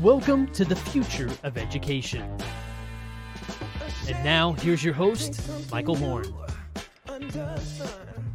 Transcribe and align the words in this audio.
Welcome 0.00 0.48
to 0.54 0.64
the 0.64 0.74
future 0.74 1.30
of 1.44 1.56
education. 1.56 2.28
And 4.08 4.24
now, 4.24 4.52
here's 4.54 4.82
your 4.82 4.92
host, 4.92 5.40
Michael 5.70 5.94
Horn. 5.94 6.34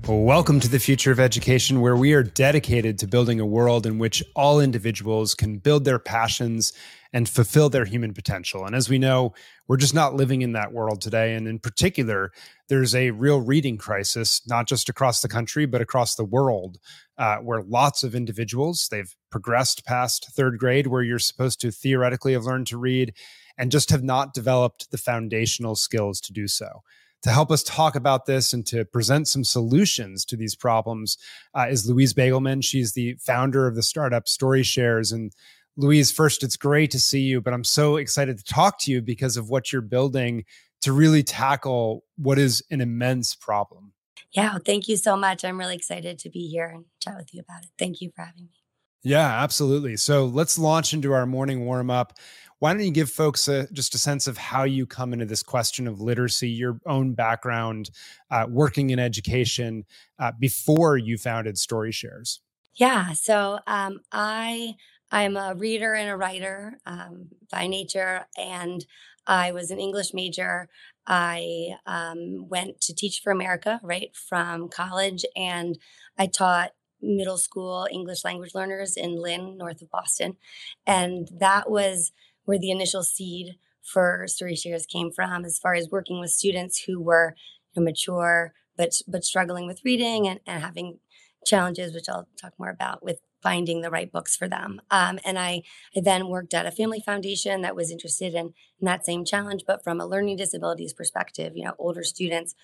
Welcome 0.07 0.61
to 0.61 0.69
the 0.69 0.79
future 0.79 1.11
of 1.11 1.19
education, 1.19 1.81
where 1.81 1.97
we 1.97 2.13
are 2.13 2.23
dedicated 2.23 2.97
to 2.99 3.07
building 3.07 3.41
a 3.41 3.45
world 3.45 3.85
in 3.85 3.99
which 3.99 4.23
all 4.37 4.61
individuals 4.61 5.35
can 5.35 5.57
build 5.57 5.83
their 5.83 5.99
passions 5.99 6.71
and 7.11 7.27
fulfill 7.27 7.69
their 7.69 7.85
human 7.85 8.13
potential. 8.13 8.65
And 8.65 8.73
as 8.73 8.87
we 8.87 8.97
know, 8.97 9.33
we're 9.67 9.77
just 9.77 9.93
not 9.93 10.15
living 10.15 10.41
in 10.41 10.53
that 10.53 10.71
world 10.71 11.01
today. 11.01 11.35
And 11.35 11.45
in 11.47 11.59
particular, 11.59 12.31
there's 12.69 12.95
a 12.95 13.11
real 13.11 13.41
reading 13.41 13.77
crisis, 13.77 14.41
not 14.47 14.65
just 14.67 14.87
across 14.87 15.21
the 15.21 15.27
country, 15.27 15.65
but 15.65 15.81
across 15.81 16.15
the 16.15 16.23
world, 16.23 16.77
uh, 17.17 17.37
where 17.37 17.63
lots 17.63 18.03
of 18.03 18.15
individuals, 18.15 18.87
they've 18.89 19.13
progressed 19.29 19.85
past 19.85 20.31
third 20.31 20.57
grade, 20.57 20.87
where 20.87 21.03
you're 21.03 21.19
supposed 21.19 21.61
to 21.61 21.71
theoretically 21.71 22.33
have 22.33 22.45
learned 22.45 22.67
to 22.67 22.77
read, 22.77 23.13
and 23.57 23.71
just 23.71 23.89
have 23.89 24.03
not 24.03 24.33
developed 24.33 24.91
the 24.91 24.97
foundational 24.97 25.75
skills 25.75 26.21
to 26.21 26.33
do 26.33 26.47
so 26.47 26.81
to 27.21 27.29
help 27.29 27.51
us 27.51 27.63
talk 27.63 27.95
about 27.95 28.25
this 28.25 28.53
and 28.53 28.65
to 28.67 28.85
present 28.85 29.27
some 29.27 29.43
solutions 29.43 30.23
to 30.25 30.37
these 30.37 30.55
problems 30.55 31.17
uh, 31.53 31.67
is 31.69 31.89
Louise 31.89 32.13
Baigelman. 32.13 32.63
She's 32.63 32.93
the 32.93 33.15
founder 33.15 33.67
of 33.67 33.75
the 33.75 33.83
startup 33.83 34.27
Story 34.27 34.63
Shares. 34.63 35.11
And 35.11 35.33
Louise, 35.75 36.11
first, 36.11 36.43
it's 36.43 36.57
great 36.57 36.91
to 36.91 36.99
see 36.99 37.21
you, 37.21 37.41
but 37.41 37.53
I'm 37.53 37.63
so 37.63 37.97
excited 37.97 38.37
to 38.37 38.43
talk 38.43 38.79
to 38.81 38.91
you 38.91 39.01
because 39.01 39.37
of 39.37 39.49
what 39.49 39.71
you're 39.71 39.81
building 39.81 40.45
to 40.81 40.93
really 40.93 41.23
tackle 41.23 42.05
what 42.17 42.39
is 42.39 42.63
an 42.71 42.79
immense 42.79 43.35
problem. 43.35 43.93
Yeah, 44.31 44.57
thank 44.63 44.87
you 44.87 44.95
so 44.95 45.17
much. 45.17 45.43
I'm 45.43 45.57
really 45.57 45.75
excited 45.75 46.19
to 46.19 46.29
be 46.29 46.47
here 46.47 46.67
and 46.67 46.85
chat 47.01 47.17
with 47.17 47.33
you 47.33 47.41
about 47.41 47.63
it. 47.63 47.69
Thank 47.77 47.99
you 47.99 48.11
for 48.15 48.23
having 48.23 48.43
me. 48.43 48.58
Yeah, 49.03 49.41
absolutely. 49.43 49.97
So 49.97 50.25
let's 50.25 50.57
launch 50.57 50.93
into 50.93 51.13
our 51.13 51.25
morning 51.25 51.65
warm 51.65 51.89
up. 51.89 52.13
Why 52.59 52.73
don't 52.73 52.83
you 52.83 52.91
give 52.91 53.09
folks 53.09 53.47
a, 53.47 53.71
just 53.71 53.95
a 53.95 53.97
sense 53.97 54.27
of 54.27 54.37
how 54.37 54.63
you 54.63 54.85
come 54.85 55.13
into 55.13 55.25
this 55.25 55.41
question 55.41 55.87
of 55.87 56.01
literacy, 56.01 56.49
your 56.49 56.79
own 56.85 57.13
background, 57.13 57.89
uh, 58.29 58.47
working 58.49 58.89
in 58.89 58.99
education 58.99 59.85
uh, 60.19 60.33
before 60.37 60.97
you 60.97 61.17
founded 61.17 61.57
Story 61.57 61.93
Shares? 61.93 62.41
Yeah, 62.75 63.13
so 63.13 63.59
um, 63.65 64.01
I 64.11 64.75
I'm 65.11 65.37
a 65.37 65.55
reader 65.55 65.93
and 65.93 66.09
a 66.09 66.17
writer 66.17 66.79
um, 66.85 67.29
by 67.49 67.67
nature, 67.67 68.25
and 68.37 68.85
I 69.25 69.53
was 69.53 69.71
an 69.71 69.79
English 69.79 70.13
major. 70.13 70.67
I 71.07 71.75
um, 71.85 72.47
went 72.49 72.81
to 72.81 72.93
Teach 72.93 73.21
for 73.23 73.31
America 73.31 73.79
right 73.83 74.15
from 74.15 74.67
college, 74.67 75.25
and 75.35 75.77
I 76.17 76.27
taught 76.27 76.71
middle 77.01 77.37
school 77.37 77.87
English 77.91 78.23
language 78.23 78.55
learners 78.55 78.95
in 78.97 79.21
Lynn, 79.21 79.57
north 79.57 79.81
of 79.81 79.89
Boston, 79.89 80.37
and 80.85 81.29
that 81.39 81.69
was 81.69 82.11
where 82.45 82.59
the 82.59 82.71
initial 82.71 83.03
seed 83.03 83.55
for 83.81 84.27
Story 84.27 84.55
Shares 84.55 84.85
came 84.85 85.11
from, 85.11 85.45
as 85.45 85.59
far 85.59 85.73
as 85.73 85.89
working 85.91 86.19
with 86.19 86.31
students 86.31 86.83
who 86.83 87.01
were 87.01 87.35
you 87.73 87.81
know, 87.81 87.85
mature 87.85 88.53
but 88.77 89.01
but 89.07 89.25
struggling 89.25 89.67
with 89.67 89.83
reading 89.83 90.27
and, 90.27 90.39
and 90.47 90.63
having 90.63 90.99
challenges, 91.45 91.93
which 91.93 92.07
I'll 92.09 92.27
talk 92.41 92.53
more 92.57 92.69
about 92.69 93.03
with 93.03 93.19
finding 93.41 93.81
the 93.81 93.89
right 93.89 94.11
books 94.11 94.35
for 94.35 94.47
them. 94.47 94.81
Um, 94.91 95.19
and 95.25 95.39
I, 95.39 95.63
I 95.95 96.01
then 96.01 96.27
worked 96.27 96.53
at 96.53 96.65
a 96.65 96.71
family 96.71 96.99
foundation 96.99 97.61
that 97.61 97.75
was 97.75 97.91
interested 97.91 98.33
in, 98.33 98.53
in 98.79 98.85
that 98.85 99.05
same 99.05 99.23
challenge, 99.25 99.63
but 99.65 99.83
from 99.83 99.99
a 99.99 100.05
learning 100.05 100.37
disabilities 100.37 100.93
perspective, 100.93 101.53
you 101.55 101.63
know, 101.63 101.73
older 101.79 102.03
students 102.03 102.55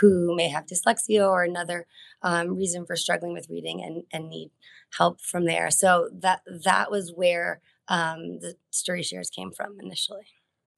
who 0.00 0.34
may 0.34 0.48
have 0.48 0.66
dyslexia 0.66 1.28
or 1.28 1.42
another 1.42 1.86
um, 2.22 2.56
reason 2.56 2.86
for 2.86 2.96
struggling 2.96 3.34
with 3.34 3.50
reading 3.50 3.82
and, 3.82 4.04
and 4.12 4.30
need 4.30 4.50
help 4.96 5.20
from 5.20 5.44
there. 5.44 5.70
So 5.70 6.08
that 6.20 6.40
that 6.64 6.90
was 6.90 7.12
where 7.14 7.60
um, 7.88 8.38
the 8.40 8.56
story 8.70 9.02
shares 9.02 9.30
came 9.30 9.50
from 9.50 9.78
initially. 9.80 10.26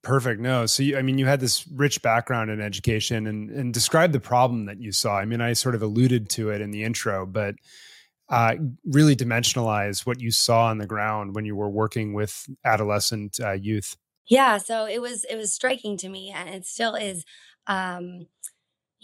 Perfect. 0.02 0.41
No, 0.41 0.66
so 0.66 0.82
you, 0.82 0.98
I 0.98 1.02
mean, 1.02 1.16
you 1.16 1.25
had 1.25 1.41
this 1.41 1.66
rich 1.66 2.02
background 2.02 2.50
in 2.50 2.60
education, 2.60 3.27
and 3.27 3.48
and 3.50 3.72
describe 3.72 4.12
the 4.12 4.20
problem 4.20 4.66
that 4.66 4.78
you 4.78 4.93
saw. 4.93 5.16
I 5.16 5.25
mean, 5.25 5.41
I 5.41 5.54
sort 5.54 5.75
of 5.75 5.82
alluded 5.82 6.28
to 6.31 6.50
it 6.50 6.60
in 6.60 6.72
the 6.72 6.84
intro, 6.84 7.25
but 7.25 7.54
uh, 8.29 8.55
really 8.85 9.15
dimensionalize 9.15 10.07
what 10.07 10.21
you 10.21 10.31
saw 10.31 10.67
on 10.67 10.79
the 10.79 10.87
ground 10.87 11.35
when 11.35 11.45
you 11.45 11.57
were 11.57 11.69
working 11.69 12.15
with 12.15 12.47
adolescent 12.65 13.39
uh, 13.41 13.53
youth. 13.53 13.97
Yeah, 14.29 14.59
so 14.59 14.87
it 14.87 15.03
was 15.03 15.25
it 15.25 15.37
was 15.37 15.53
striking 15.53 15.97
to 15.99 16.09
me, 16.09 16.33
and 16.35 16.49
it 16.49 16.67
still 16.67 16.95
is. 16.95 17.25
Um, 17.67 18.27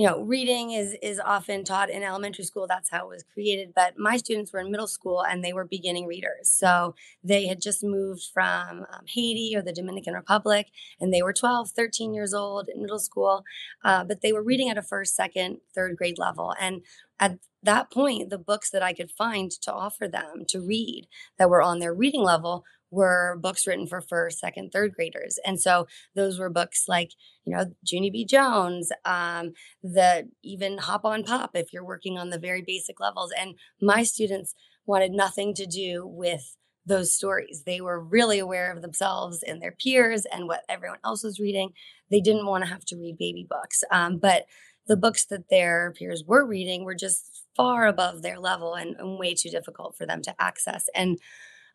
you 0.01 0.07
know 0.07 0.23
reading 0.23 0.71
is 0.71 0.97
is 1.03 1.21
often 1.21 1.63
taught 1.63 1.91
in 1.91 2.03
elementary 2.03 2.45
school 2.45 2.67
that's 2.67 2.89
how 2.89 3.05
it 3.05 3.09
was 3.09 3.25
created 3.35 3.73
but 3.77 3.99
my 3.99 4.17
students 4.17 4.51
were 4.51 4.61
in 4.61 4.71
middle 4.71 4.87
school 4.87 5.23
and 5.23 5.45
they 5.45 5.53
were 5.53 5.67
beginning 5.67 6.07
readers 6.07 6.51
so 6.51 6.95
they 7.23 7.47
had 7.47 7.61
just 7.61 7.85
moved 7.85 8.23
from 8.33 8.87
um, 8.93 9.05
haiti 9.07 9.53
or 9.55 9.61
the 9.61 9.75
dominican 9.75 10.15
republic 10.15 10.69
and 10.99 11.13
they 11.13 11.21
were 11.21 11.35
12 11.35 11.71
13 11.73 12.15
years 12.15 12.33
old 12.33 12.71
in 12.75 12.81
middle 12.81 12.99
school 12.99 13.45
uh, 13.85 14.03
but 14.03 14.23
they 14.23 14.33
were 14.33 14.43
reading 14.43 14.71
at 14.71 14.79
a 14.79 14.83
first 14.83 15.15
second 15.15 15.59
third 15.75 15.95
grade 15.99 16.19
level 16.19 16.55
and 16.59 16.81
at 17.19 17.39
that 17.63 17.91
point 17.91 18.31
the 18.31 18.39
books 18.39 18.71
that 18.71 18.83
i 18.83 18.93
could 18.93 19.11
find 19.11 19.51
to 19.51 19.73
offer 19.73 20.09
them 20.09 20.45
to 20.49 20.61
read 20.61 21.07
that 21.39 21.51
were 21.51 21.63
on 21.63 21.79
their 21.79 21.95
reading 21.95 22.23
level 22.23 22.65
were 22.91 23.39
books 23.41 23.67
written 23.67 23.87
for 23.87 24.01
first, 24.01 24.39
second, 24.39 24.71
third 24.71 24.93
graders. 24.95 25.39
And 25.47 25.61
so 25.61 25.87
those 26.15 26.39
were 26.39 26.51
books 26.51 26.85
like, 26.89 27.13
you 27.45 27.55
know, 27.55 27.67
Junie 27.85 28.11
B. 28.11 28.25
Jones, 28.25 28.91
um, 29.05 29.53
the 29.83 30.29
even 30.43 30.79
Hop 30.79 31.05
on 31.05 31.23
Pop, 31.23 31.51
if 31.55 31.73
you're 31.73 31.85
working 31.85 32.19
on 32.19 32.31
the 32.31 32.39
very 32.39 32.63
basic 32.63 33.01
levels. 33.01 33.33
And 33.39 33.55
my 33.81 34.03
students 34.03 34.55
wanted 34.87 35.13
nothing 35.13 35.55
to 35.55 35.67
do 35.67 36.07
with 36.07 36.57
those 36.85 37.15
stories. 37.15 37.63
They 37.65 37.81
were 37.81 38.01
really 38.01 38.39
aware 38.39 38.73
of 38.73 38.83
themselves 38.83 39.43
and 39.43 39.63
their 39.63 39.73
peers 39.73 40.27
and 40.27 40.49
what 40.49 40.65
everyone 40.69 40.99
else 41.05 41.23
was 41.23 41.39
reading. 41.39 41.71
They 42.11 42.21
didn't 42.21 42.47
want 42.47 42.65
to 42.65 42.71
have 42.71 42.85
to 42.87 42.97
read 42.97 43.19
baby 43.19 43.47
books. 43.49 43.85
Um, 43.93 44.19
but 44.19 44.47
the 44.89 44.97
books 44.97 45.25
that 45.27 45.51
their 45.51 45.93
peers 45.97 46.25
were 46.27 46.45
reading 46.45 46.85
were 46.85 46.97
just 46.97 47.30
far 47.57 47.87
above 47.87 48.23
their 48.23 48.39
level 48.39 48.75
and, 48.75 48.97
and 48.97 49.19
way 49.19 49.35
too 49.35 49.51
difficult 49.51 49.97
for 49.97 50.07
them 50.07 50.23
to 50.23 50.35
access. 50.41 50.89
And 50.95 51.19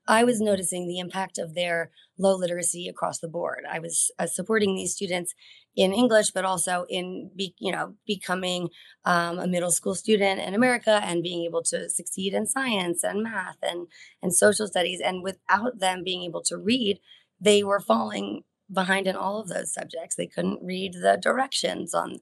I 0.07 0.23
was 0.23 0.39
noticing 0.39 0.87
the 0.87 0.99
impact 0.99 1.37
of 1.37 1.55
their 1.55 1.91
low 2.17 2.35
literacy 2.35 2.87
across 2.87 3.19
the 3.19 3.27
board. 3.27 3.65
I 3.69 3.79
was 3.79 4.11
uh, 4.19 4.27
supporting 4.27 4.75
these 4.75 4.93
students 4.93 5.33
in 5.75 5.93
English, 5.93 6.31
but 6.31 6.45
also 6.45 6.85
in 6.89 7.31
be, 7.35 7.55
you 7.59 7.71
know 7.71 7.95
becoming 8.05 8.69
um, 9.03 9.39
a 9.39 9.47
middle 9.47 9.71
school 9.71 9.95
student 9.95 10.39
in 10.39 10.53
America 10.53 11.01
and 11.03 11.23
being 11.23 11.43
able 11.43 11.63
to 11.63 11.89
succeed 11.89 12.33
in 12.33 12.45
science 12.45 13.03
and 13.03 13.23
math 13.23 13.57
and 13.61 13.87
and 14.21 14.33
social 14.33 14.67
studies. 14.67 15.01
And 15.03 15.23
without 15.23 15.79
them 15.79 16.03
being 16.03 16.23
able 16.23 16.43
to 16.43 16.57
read, 16.57 16.99
they 17.41 17.63
were 17.63 17.79
falling 17.79 18.43
behind 18.71 19.07
in 19.07 19.15
all 19.15 19.39
of 19.39 19.49
those 19.49 19.73
subjects. 19.73 20.15
They 20.15 20.27
couldn't 20.27 20.63
read 20.63 20.93
the 20.93 21.19
directions 21.21 21.93
on 21.93 22.19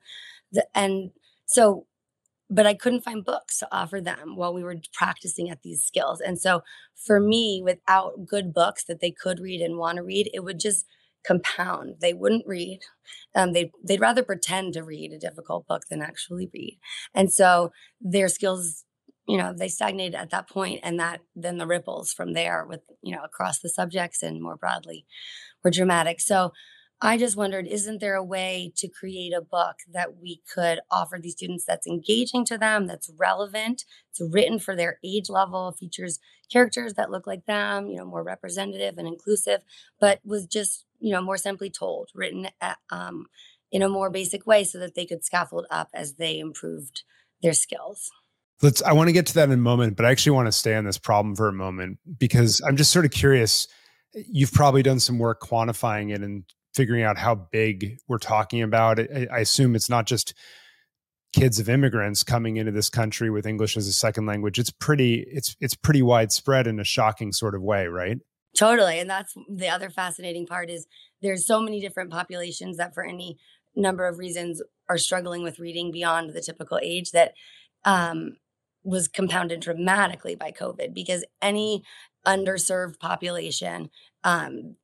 the 0.52 0.66
and 0.74 1.12
so 1.46 1.86
but 2.50 2.66
I 2.68 2.74
couldn't 2.74 3.04
find 3.04 3.24
books 3.26 3.60
to 3.60 3.68
offer 3.72 4.02
them 4.02 4.36
while 4.36 4.54
we 4.54 4.64
were 4.64 4.76
practicing 4.94 5.50
at 5.50 5.64
these 5.64 5.82
skills. 5.82 6.22
And 6.22 6.40
so 6.40 6.62
for 6.96 7.20
me, 7.20 7.62
without 7.64 8.26
good 8.26 8.54
books 8.54 8.84
that 8.86 9.02
they 9.02 9.12
could 9.12 9.40
read 9.40 9.62
and 9.62 9.78
want 9.78 9.98
to 9.98 10.04
read, 10.04 10.30
it 10.34 10.44
would 10.44 10.60
just 10.60 10.86
compound. 11.26 11.96
They 12.02 12.14
wouldn't 12.14 12.46
read. 12.46 12.82
Um, 13.36 13.54
they 13.54 13.72
they'd 13.84 14.02
rather 14.02 14.24
pretend 14.24 14.74
to 14.74 14.84
read 14.84 15.12
a 15.12 15.20
difficult 15.20 15.68
book 15.68 15.84
than 15.90 16.02
actually 16.02 16.50
read. 16.54 16.80
And 17.14 17.32
so 17.32 17.72
their 18.02 18.28
skills, 18.28 18.84
you 19.28 19.38
know, 19.38 19.54
they 19.54 19.70
stagnated 19.70 20.16
at 20.16 20.30
that 20.32 20.50
point, 20.50 20.82
and 20.84 21.00
that 21.00 21.22
then 21.36 21.58
the 21.58 21.68
ripples 21.68 22.14
from 22.14 22.34
there 22.34 22.66
with 22.68 22.82
you 23.02 23.16
know 23.16 23.24
across 23.24 23.60
the 23.60 23.70
subjects 23.70 24.22
and 24.22 24.42
more 24.42 24.58
broadly 24.58 25.06
were 25.64 25.72
dramatic. 25.72 26.20
So 26.20 26.52
I 27.04 27.18
just 27.18 27.36
wondered, 27.36 27.68
isn't 27.68 28.00
there 28.00 28.16
a 28.16 28.24
way 28.24 28.72
to 28.78 28.88
create 28.88 29.34
a 29.34 29.42
book 29.42 29.76
that 29.92 30.22
we 30.22 30.42
could 30.52 30.80
offer 30.90 31.20
these 31.22 31.34
students 31.34 31.66
that's 31.66 31.86
engaging 31.86 32.46
to 32.46 32.58
them, 32.58 32.88
that's 32.88 33.12
relevant, 33.18 33.84
it's 34.10 34.22
written 34.22 34.58
for 34.58 34.74
their 34.74 35.00
age 35.04 35.30
level, 35.30 35.74
features 35.74 36.20
characters 36.50 36.94
that 36.94 37.12
look 37.12 37.28
like 37.28 37.46
them, 37.46 37.88
you 37.88 37.98
know, 37.98 38.06
more 38.06 38.24
representative 38.24 38.98
and 38.98 39.06
inclusive, 39.06 39.64
but 40.00 40.22
was 40.24 40.48
just, 40.48 40.86
you 41.00 41.12
know, 41.12 41.22
more 41.22 41.36
simply 41.36 41.70
told, 41.70 42.08
written 42.16 42.48
at, 42.62 42.78
um, 42.90 43.26
in 43.70 43.82
a 43.82 43.90
more 43.90 44.10
basic 44.10 44.48
way 44.48 44.64
so 44.64 44.80
that 44.80 44.96
they 44.96 45.06
could 45.06 45.26
scaffold 45.26 45.66
up 45.70 45.90
as 45.94 46.14
they 46.14 46.40
improved 46.40 47.04
their 47.42 47.54
skills. 47.54 48.12
Let's 48.62 48.82
I 48.82 48.94
want 48.94 49.10
to 49.10 49.14
get 49.14 49.26
to 49.26 49.34
that 49.34 49.50
in 49.50 49.54
a 49.54 49.58
moment, 49.58 49.98
but 49.98 50.06
I 50.06 50.12
actually 50.12 50.38
want 50.38 50.46
to 50.46 50.54
stay 50.54 50.74
on 50.74 50.86
this 50.86 50.98
problem 50.98 51.36
for 51.36 51.50
a 51.50 51.54
moment 51.54 52.00
because 52.18 52.62
I'm 52.66 52.78
just 52.78 52.94
sort 52.94 53.04
of 53.04 53.12
curious. 53.12 53.68
You've 54.14 54.54
probably 54.54 54.84
done 54.84 55.02
some 55.02 55.20
work 55.20 55.42
quantifying 55.42 56.14
it 56.14 56.22
and 56.22 56.46
figuring 56.74 57.04
out 57.04 57.18
how 57.18 57.36
big 57.36 57.98
we're 58.08 58.18
talking 58.18 58.62
about. 58.62 59.00
I, 59.00 59.28
I 59.32 59.40
assume 59.40 59.76
it's 59.76 59.90
not 59.90 60.06
just 60.06 60.34
kids 61.34 61.60
of 61.60 61.68
immigrants 61.68 62.24
coming 62.24 62.58
into 62.58 62.72
this 62.72 62.90
country 62.90 63.30
with 63.30 63.46
English 63.46 63.76
as 63.76 63.88
a 63.88 63.94
second 63.94 64.26
language. 64.26 64.60
It's 64.60 64.72
pretty 64.72 65.26
it's 65.32 65.56
it's 65.60 65.76
pretty 65.76 66.02
widespread 66.02 66.68
in 66.68 66.80
a 66.80 66.84
shocking 66.84 67.32
sort 67.32 67.56
of 67.56 67.62
way, 67.62 67.88
right? 67.88 68.18
Totally. 68.58 69.00
And 69.00 69.10
that's 69.10 69.34
the 69.50 69.70
other 69.70 69.90
fascinating 69.90 70.46
part 70.46 70.70
is 70.70 70.86
there's 71.22 71.46
so 71.46 71.60
many 71.60 71.82
different 71.82 72.12
populations 72.12 72.78
that 72.78 72.94
for 72.94 73.04
any 73.04 73.38
number 73.76 74.08
of 74.08 74.20
reasons 74.20 74.62
are 74.88 75.00
struggling 75.00 75.42
with 75.42 75.58
reading 75.58 75.92
beyond 75.92 76.34
the 76.34 76.42
typical 76.42 76.80
age 76.84 77.12
that 77.12 77.34
um 77.86 78.36
was 78.84 79.08
compounded 79.08 79.62
dramatically 79.62 80.36
by 80.36 80.52
COVID 80.52 80.94
because 80.94 81.24
any 81.42 81.84
underserved 82.28 83.00
population 83.00 83.90
um, 84.24 84.76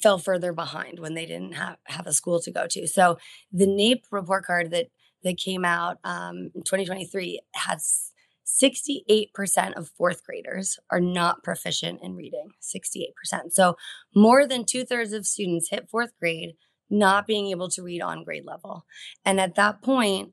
fell 0.00 0.18
further 0.18 0.52
behind 0.52 0.98
when 0.98 1.14
they 1.14 1.26
didn't 1.26 1.52
have, 1.52 1.76
have 1.86 2.06
a 2.06 2.12
school 2.12 2.40
to 2.40 2.50
go 2.50 2.66
to. 2.68 2.86
So 2.86 3.18
the 3.52 3.66
NAEP 3.66 4.04
report 4.10 4.44
card 4.44 4.70
that 4.70 4.88
that 5.24 5.36
came 5.36 5.64
out 5.64 5.98
um, 6.04 6.50
in 6.54 6.62
2023 6.62 7.40
has 7.54 8.10
68% 8.44 9.72
of 9.74 9.88
fourth 9.96 10.24
graders 10.24 10.78
are 10.90 11.00
not 11.00 11.42
proficient 11.42 12.00
in 12.02 12.16
reading. 12.16 12.50
68%. 12.60 13.52
So 13.52 13.76
more 14.14 14.46
than 14.46 14.64
two 14.64 14.84
thirds 14.84 15.12
of 15.12 15.26
students 15.26 15.70
hit 15.70 15.88
fourth 15.88 16.12
grade 16.18 16.54
not 16.90 17.26
being 17.26 17.48
able 17.48 17.68
to 17.70 17.82
read 17.82 18.02
on 18.02 18.24
grade 18.24 18.44
level. 18.44 18.84
And 19.24 19.40
at 19.40 19.54
that 19.54 19.80
point, 19.80 20.32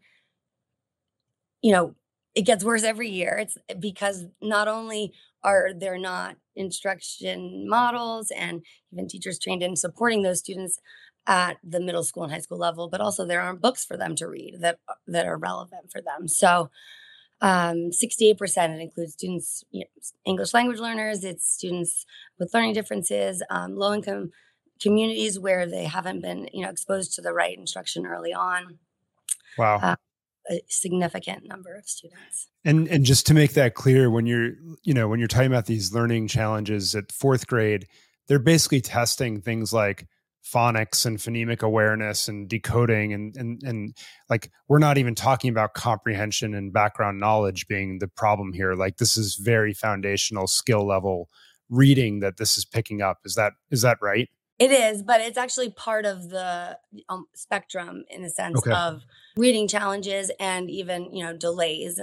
you 1.61 1.71
know, 1.71 1.95
it 2.35 2.41
gets 2.41 2.63
worse 2.63 2.83
every 2.83 3.09
year. 3.09 3.37
It's 3.41 3.57
because 3.79 4.25
not 4.41 4.67
only 4.67 5.13
are 5.43 5.71
there 5.73 5.97
not 5.97 6.35
instruction 6.59 7.67
models 7.67 8.31
and 8.31 8.63
even 8.91 9.07
teachers 9.07 9.39
trained 9.39 9.63
in 9.63 9.75
supporting 9.75 10.21
those 10.21 10.39
students 10.39 10.79
at 11.25 11.57
the 11.63 11.79
middle 11.79 12.03
school 12.03 12.23
and 12.23 12.31
high 12.31 12.39
school 12.39 12.57
level, 12.57 12.89
but 12.89 13.01
also 13.01 13.25
there 13.25 13.41
aren't 13.41 13.61
books 13.61 13.85
for 13.85 13.97
them 13.97 14.15
to 14.15 14.27
read 14.27 14.57
that 14.59 14.79
that 15.07 15.25
are 15.25 15.37
relevant 15.37 15.91
for 15.91 16.01
them. 16.01 16.27
So 16.27 16.69
um, 17.41 17.91
68% 17.91 18.75
it 18.75 18.81
includes 18.81 19.13
students 19.13 19.63
you 19.71 19.81
know, 19.81 20.01
english 20.25 20.53
language 20.53 20.79
learners 20.79 21.23
it's 21.23 21.49
students 21.49 22.05
with 22.37 22.53
learning 22.53 22.73
differences 22.73 23.41
um, 23.49 23.77
low 23.77 23.93
income 23.93 24.31
communities 24.81 25.39
where 25.39 25.65
they 25.65 25.85
haven't 25.85 26.21
been 26.21 26.49
you 26.51 26.63
know 26.63 26.69
exposed 26.69 27.13
to 27.13 27.21
the 27.21 27.33
right 27.33 27.57
instruction 27.57 28.05
early 28.05 28.33
on 28.33 28.77
wow 29.57 29.77
uh, 29.81 29.95
a 30.49 30.61
significant 30.67 31.47
number 31.47 31.75
of 31.75 31.87
students. 31.87 32.47
And 32.65 32.87
and 32.87 33.05
just 33.05 33.25
to 33.27 33.33
make 33.33 33.53
that 33.53 33.75
clear 33.75 34.09
when 34.09 34.25
you're 34.25 34.51
you 34.83 34.93
know 34.93 35.07
when 35.07 35.19
you're 35.19 35.27
talking 35.27 35.47
about 35.47 35.65
these 35.65 35.93
learning 35.93 36.27
challenges 36.27 36.95
at 36.95 37.11
fourth 37.11 37.47
grade 37.47 37.87
they're 38.29 38.39
basically 38.39 38.79
testing 38.79 39.41
things 39.41 39.73
like 39.73 40.07
phonics 40.45 41.05
and 41.05 41.17
phonemic 41.17 41.61
awareness 41.61 42.27
and 42.27 42.47
decoding 42.47 43.13
and 43.13 43.35
and 43.35 43.61
and 43.63 43.97
like 44.29 44.49
we're 44.67 44.79
not 44.79 44.97
even 44.97 45.15
talking 45.15 45.49
about 45.49 45.73
comprehension 45.73 46.53
and 46.53 46.71
background 46.71 47.19
knowledge 47.19 47.67
being 47.67 47.99
the 47.99 48.07
problem 48.07 48.53
here. 48.53 48.73
Like 48.75 48.97
this 48.97 49.17
is 49.17 49.35
very 49.35 49.73
foundational 49.73 50.47
skill 50.47 50.87
level 50.87 51.27
reading 51.69 52.19
that 52.21 52.37
this 52.37 52.57
is 52.57 52.65
picking 52.65 53.01
up. 53.01 53.17
Is 53.25 53.35
that 53.35 53.53
is 53.69 53.81
that 53.81 53.97
right 54.01 54.29
it 54.59 54.71
is 54.71 55.01
but 55.01 55.21
it's 55.21 55.37
actually 55.37 55.71
part 55.71 56.05
of 56.05 56.29
the 56.29 56.77
um, 57.07 57.25
spectrum 57.33 58.03
in 58.09 58.21
the 58.21 58.29
sense 58.29 58.59
okay. 58.59 58.71
of 58.71 59.03
reading 59.35 59.67
challenges 59.67 60.31
and 60.39 60.69
even 60.69 61.13
you 61.15 61.23
know 61.23 61.35
delays. 61.35 61.99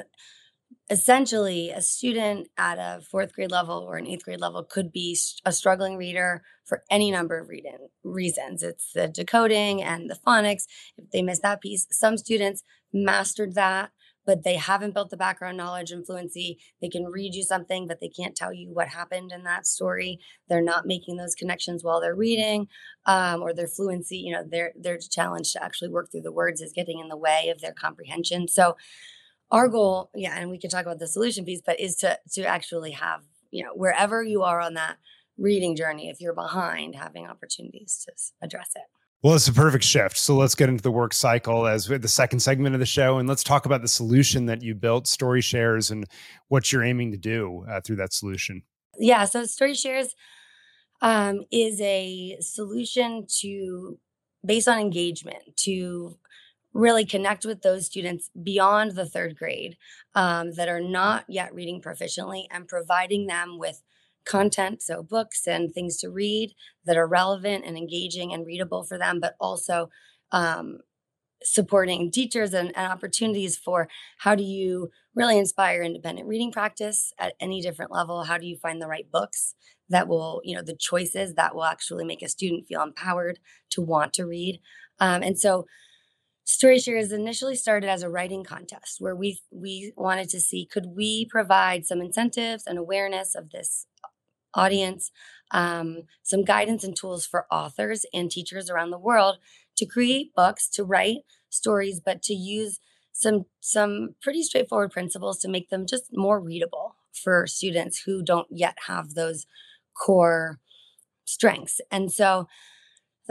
Essentially 0.88 1.70
a 1.70 1.82
student 1.82 2.48
at 2.56 2.78
a 2.78 3.00
fourth 3.00 3.32
grade 3.32 3.50
level 3.50 3.84
or 3.88 3.96
an 3.96 4.06
eighth 4.06 4.24
grade 4.24 4.40
level 4.40 4.62
could 4.62 4.92
be 4.92 5.18
a 5.44 5.52
struggling 5.52 5.96
reader 5.96 6.42
for 6.64 6.84
any 6.90 7.10
number 7.10 7.38
of 7.38 7.48
reading 7.48 7.88
reasons. 8.04 8.62
It's 8.62 8.92
the 8.92 9.08
decoding 9.08 9.82
and 9.82 10.08
the 10.08 10.14
phonics. 10.14 10.64
If 10.96 11.10
they 11.10 11.22
miss 11.22 11.40
that 11.40 11.60
piece 11.60 11.86
some 11.90 12.16
students 12.16 12.62
mastered 12.92 13.54
that 13.54 13.90
but 14.26 14.42
they 14.44 14.56
haven't 14.56 14.94
built 14.94 15.10
the 15.10 15.16
background 15.16 15.56
knowledge 15.56 15.92
and 15.92 16.04
fluency. 16.04 16.58
They 16.80 16.88
can 16.88 17.04
read 17.04 17.34
you 17.34 17.42
something 17.42 17.86
but 17.86 18.00
they 18.00 18.08
can't 18.08 18.36
tell 18.36 18.52
you 18.52 18.70
what 18.72 18.88
happened 18.88 19.32
in 19.32 19.44
that 19.44 19.66
story. 19.66 20.18
They're 20.48 20.60
not 20.60 20.86
making 20.86 21.16
those 21.16 21.34
connections 21.34 21.84
while 21.84 22.00
they're 22.00 22.14
reading 22.14 22.68
um, 23.06 23.42
or 23.42 23.54
their 23.54 23.68
fluency 23.68 24.18
you 24.18 24.32
know 24.32 24.44
their 24.44 24.72
their 24.78 24.98
challenge 24.98 25.52
to 25.52 25.62
actually 25.62 25.90
work 25.90 26.10
through 26.10 26.22
the 26.22 26.32
words 26.32 26.60
is 26.60 26.72
getting 26.72 26.98
in 26.98 27.08
the 27.08 27.16
way 27.16 27.48
of 27.54 27.60
their 27.60 27.72
comprehension. 27.72 28.48
So 28.48 28.76
our 29.50 29.68
goal 29.68 30.10
yeah 30.14 30.34
and 30.36 30.50
we 30.50 30.58
can 30.58 30.70
talk 30.70 30.84
about 30.84 30.98
the 30.98 31.06
solution 31.06 31.44
piece 31.44 31.62
but 31.64 31.78
is 31.78 31.96
to 31.96 32.18
to 32.32 32.44
actually 32.44 32.90
have 32.92 33.22
you 33.50 33.62
know 33.62 33.70
wherever 33.74 34.22
you 34.22 34.42
are 34.42 34.60
on 34.60 34.74
that 34.74 34.96
reading 35.38 35.76
journey 35.76 36.08
if 36.08 36.20
you're 36.20 36.34
behind 36.34 36.94
having 36.94 37.26
opportunities 37.26 38.04
to 38.04 38.12
address 38.44 38.70
it 38.74 38.95
well 39.26 39.34
it's 39.34 39.48
a 39.48 39.52
perfect 39.52 39.82
shift. 39.82 40.16
So 40.16 40.36
let's 40.36 40.54
get 40.54 40.68
into 40.68 40.84
the 40.84 40.92
work 40.92 41.12
cycle 41.12 41.66
as 41.66 41.86
the 41.86 42.06
second 42.06 42.38
segment 42.38 42.76
of 42.76 42.78
the 42.78 42.86
show 42.86 43.18
and 43.18 43.28
let's 43.28 43.42
talk 43.42 43.66
about 43.66 43.82
the 43.82 43.88
solution 43.88 44.46
that 44.46 44.62
you 44.62 44.72
built 44.72 45.08
story 45.08 45.40
shares 45.40 45.90
and 45.90 46.06
what 46.46 46.70
you're 46.70 46.84
aiming 46.84 47.10
to 47.10 47.18
do 47.18 47.64
uh, 47.68 47.80
through 47.80 47.96
that 47.96 48.12
solution. 48.12 48.62
Yeah 49.00 49.24
so 49.24 49.44
story 49.44 49.74
shares 49.74 50.14
um, 51.02 51.40
is 51.50 51.80
a 51.80 52.36
solution 52.40 53.26
to 53.40 53.98
based 54.44 54.68
on 54.68 54.78
engagement 54.78 55.56
to 55.56 56.18
really 56.72 57.04
connect 57.04 57.44
with 57.44 57.62
those 57.62 57.86
students 57.86 58.30
beyond 58.40 58.92
the 58.92 59.06
third 59.06 59.36
grade 59.36 59.76
um, 60.14 60.52
that 60.52 60.68
are 60.68 60.80
not 60.80 61.24
yet 61.26 61.52
reading 61.52 61.82
proficiently 61.82 62.44
and 62.52 62.68
providing 62.68 63.26
them 63.26 63.58
with 63.58 63.82
content, 64.26 64.82
so 64.82 65.02
books 65.02 65.46
and 65.46 65.72
things 65.72 65.96
to 65.98 66.10
read 66.10 66.52
that 66.84 66.96
are 66.96 67.06
relevant 67.06 67.64
and 67.64 67.76
engaging 67.76 68.32
and 68.32 68.46
readable 68.46 68.84
for 68.84 68.98
them, 68.98 69.20
but 69.20 69.36
also 69.40 69.88
um, 70.32 70.78
supporting 71.42 72.10
teachers 72.10 72.52
and, 72.52 72.76
and, 72.76 72.92
opportunities 72.92 73.56
for 73.56 73.88
how 74.18 74.34
do 74.34 74.42
you 74.42 74.90
really 75.14 75.38
inspire 75.38 75.82
independent 75.82 76.26
reading 76.26 76.50
practice 76.50 77.12
at 77.18 77.34
any 77.40 77.60
different 77.60 77.90
level? 77.90 78.24
How 78.24 78.38
do 78.38 78.46
you 78.46 78.56
find 78.56 78.80
the 78.80 78.88
right 78.88 79.10
books 79.10 79.54
that 79.88 80.08
will 80.08 80.40
you 80.44 80.56
know 80.56 80.62
the 80.62 80.76
choices 80.76 81.34
that 81.34 81.54
will 81.54 81.64
actually 81.64 82.04
make 82.04 82.22
a 82.22 82.28
student 82.28 82.66
feel 82.66 82.82
empowered 82.82 83.38
to 83.70 83.82
want 83.82 84.12
to 84.14 84.26
read? 84.26 84.60
Um, 84.98 85.22
and 85.22 85.38
so 85.38 85.66
Story 86.44 86.78
Shares 86.78 87.10
initially 87.10 87.56
started 87.56 87.90
as 87.90 88.02
a 88.02 88.08
writing 88.08 88.44
contest 88.44 89.00
where 89.00 89.16
we 89.16 89.40
we 89.50 89.92
wanted 89.96 90.28
to 90.30 90.40
see 90.40 90.64
could 90.64 90.86
we 90.96 91.26
provide 91.26 91.86
some 91.86 92.00
incentives 92.00 92.64
and 92.66 92.78
awareness 92.78 93.34
of 93.34 93.50
this 93.50 93.86
audience, 94.56 95.10
um, 95.52 96.02
some 96.22 96.44
guidance 96.44 96.82
and 96.82 96.96
tools 96.96 97.26
for 97.26 97.46
authors 97.50 98.04
and 98.12 98.30
teachers 98.30 98.68
around 98.68 98.90
the 98.90 98.98
world 98.98 99.36
to 99.76 99.86
create 99.86 100.34
books, 100.34 100.68
to 100.70 100.84
write 100.84 101.18
stories, 101.48 102.00
but 102.04 102.22
to 102.22 102.34
use 102.34 102.80
some 103.12 103.46
some 103.60 104.14
pretty 104.20 104.42
straightforward 104.42 104.90
principles 104.90 105.38
to 105.38 105.48
make 105.48 105.70
them 105.70 105.86
just 105.86 106.10
more 106.12 106.40
readable 106.40 106.96
for 107.12 107.46
students 107.46 108.02
who 108.04 108.22
don't 108.22 108.48
yet 108.50 108.76
have 108.86 109.14
those 109.14 109.46
core 109.94 110.58
strengths. 111.24 111.80
And 111.90 112.12
so 112.12 112.46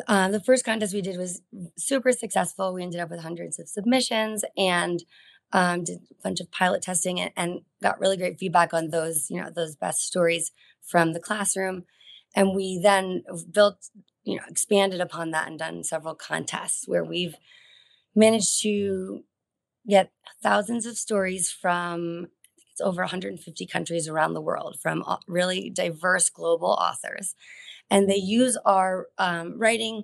uh, 0.07 0.29
the 0.29 0.39
first 0.39 0.65
contest 0.65 0.93
we 0.93 1.01
did 1.01 1.17
was 1.17 1.41
super 1.77 2.11
successful. 2.11 2.73
We 2.73 2.83
ended 2.83 2.99
up 2.99 3.09
with 3.09 3.21
hundreds 3.21 3.59
of 3.59 3.69
submissions 3.69 4.43
and 4.57 5.03
um, 5.53 5.83
did 5.83 5.99
a 6.11 6.23
bunch 6.23 6.41
of 6.41 6.51
pilot 6.51 6.81
testing 6.81 7.19
and, 7.19 7.31
and, 7.37 7.61
got 7.81 7.99
really 7.99 8.17
great 8.17 8.39
feedback 8.39 8.73
on 8.73 8.89
those, 8.89 9.27
you 9.29 9.39
know, 9.39 9.49
those 9.51 9.75
best 9.75 9.99
stories 9.99 10.51
from 10.85 11.13
the 11.13 11.19
classroom. 11.19 11.83
And 12.35 12.53
we 12.53 12.79
then 12.81 13.23
built, 13.51 13.89
you 14.23 14.35
know, 14.35 14.43
expanded 14.49 15.01
upon 15.01 15.31
that 15.31 15.47
and 15.47 15.57
done 15.57 15.83
several 15.83 16.15
contests 16.15 16.87
where 16.87 17.03
we've 17.03 17.35
managed 18.15 18.61
to 18.61 19.23
get 19.87 20.11
thousands 20.41 20.85
of 20.85 20.97
stories 20.97 21.51
from 21.51 22.27
it's 22.71 22.81
over 22.81 23.03
150 23.03 23.65
countries 23.67 24.07
around 24.07 24.33
the 24.33 24.41
world 24.41 24.77
from 24.81 25.03
really 25.27 25.69
diverse 25.69 26.29
global 26.29 26.69
authors 26.69 27.35
and 27.89 28.09
they 28.09 28.17
use 28.17 28.57
our 28.65 29.07
um, 29.17 29.57
writing 29.57 30.03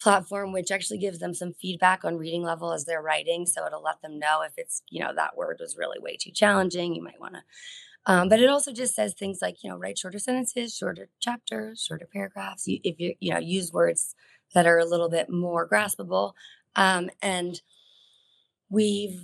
platform 0.00 0.52
which 0.52 0.70
actually 0.70 0.98
gives 0.98 1.18
them 1.18 1.34
some 1.34 1.52
feedback 1.52 2.04
on 2.04 2.16
reading 2.16 2.42
level 2.42 2.72
as 2.72 2.84
they're 2.84 3.02
writing 3.02 3.46
so 3.46 3.64
it'll 3.66 3.82
let 3.82 4.00
them 4.02 4.18
know 4.18 4.42
if 4.42 4.52
it's 4.56 4.82
you 4.88 5.00
know 5.00 5.12
that 5.14 5.36
word 5.36 5.58
was 5.60 5.76
really 5.76 5.98
way 6.00 6.16
too 6.16 6.30
challenging 6.30 6.94
you 6.94 7.02
might 7.02 7.20
want 7.20 7.34
to 7.34 7.42
um, 8.08 8.28
but 8.30 8.40
it 8.40 8.50
also 8.50 8.72
just 8.72 8.96
says 8.96 9.14
things 9.14 9.40
like 9.42 9.64
you 9.64 9.70
know 9.70 9.78
write 9.78 9.98
shorter 9.98 10.18
sentences 10.20 10.76
shorter 10.76 11.10
chapters 11.20 11.82
shorter 11.82 12.08
paragraphs 12.12 12.68
you, 12.68 12.80
if 12.84 13.00
you 13.00 13.14
you 13.20 13.32
know 13.32 13.40
use 13.40 13.72
words 13.72 14.16
that 14.54 14.66
are 14.66 14.78
a 14.78 14.86
little 14.86 15.10
bit 15.10 15.30
more 15.30 15.68
graspable. 15.68 16.32
Um, 16.76 17.10
and 17.22 17.60
we've 18.70 19.20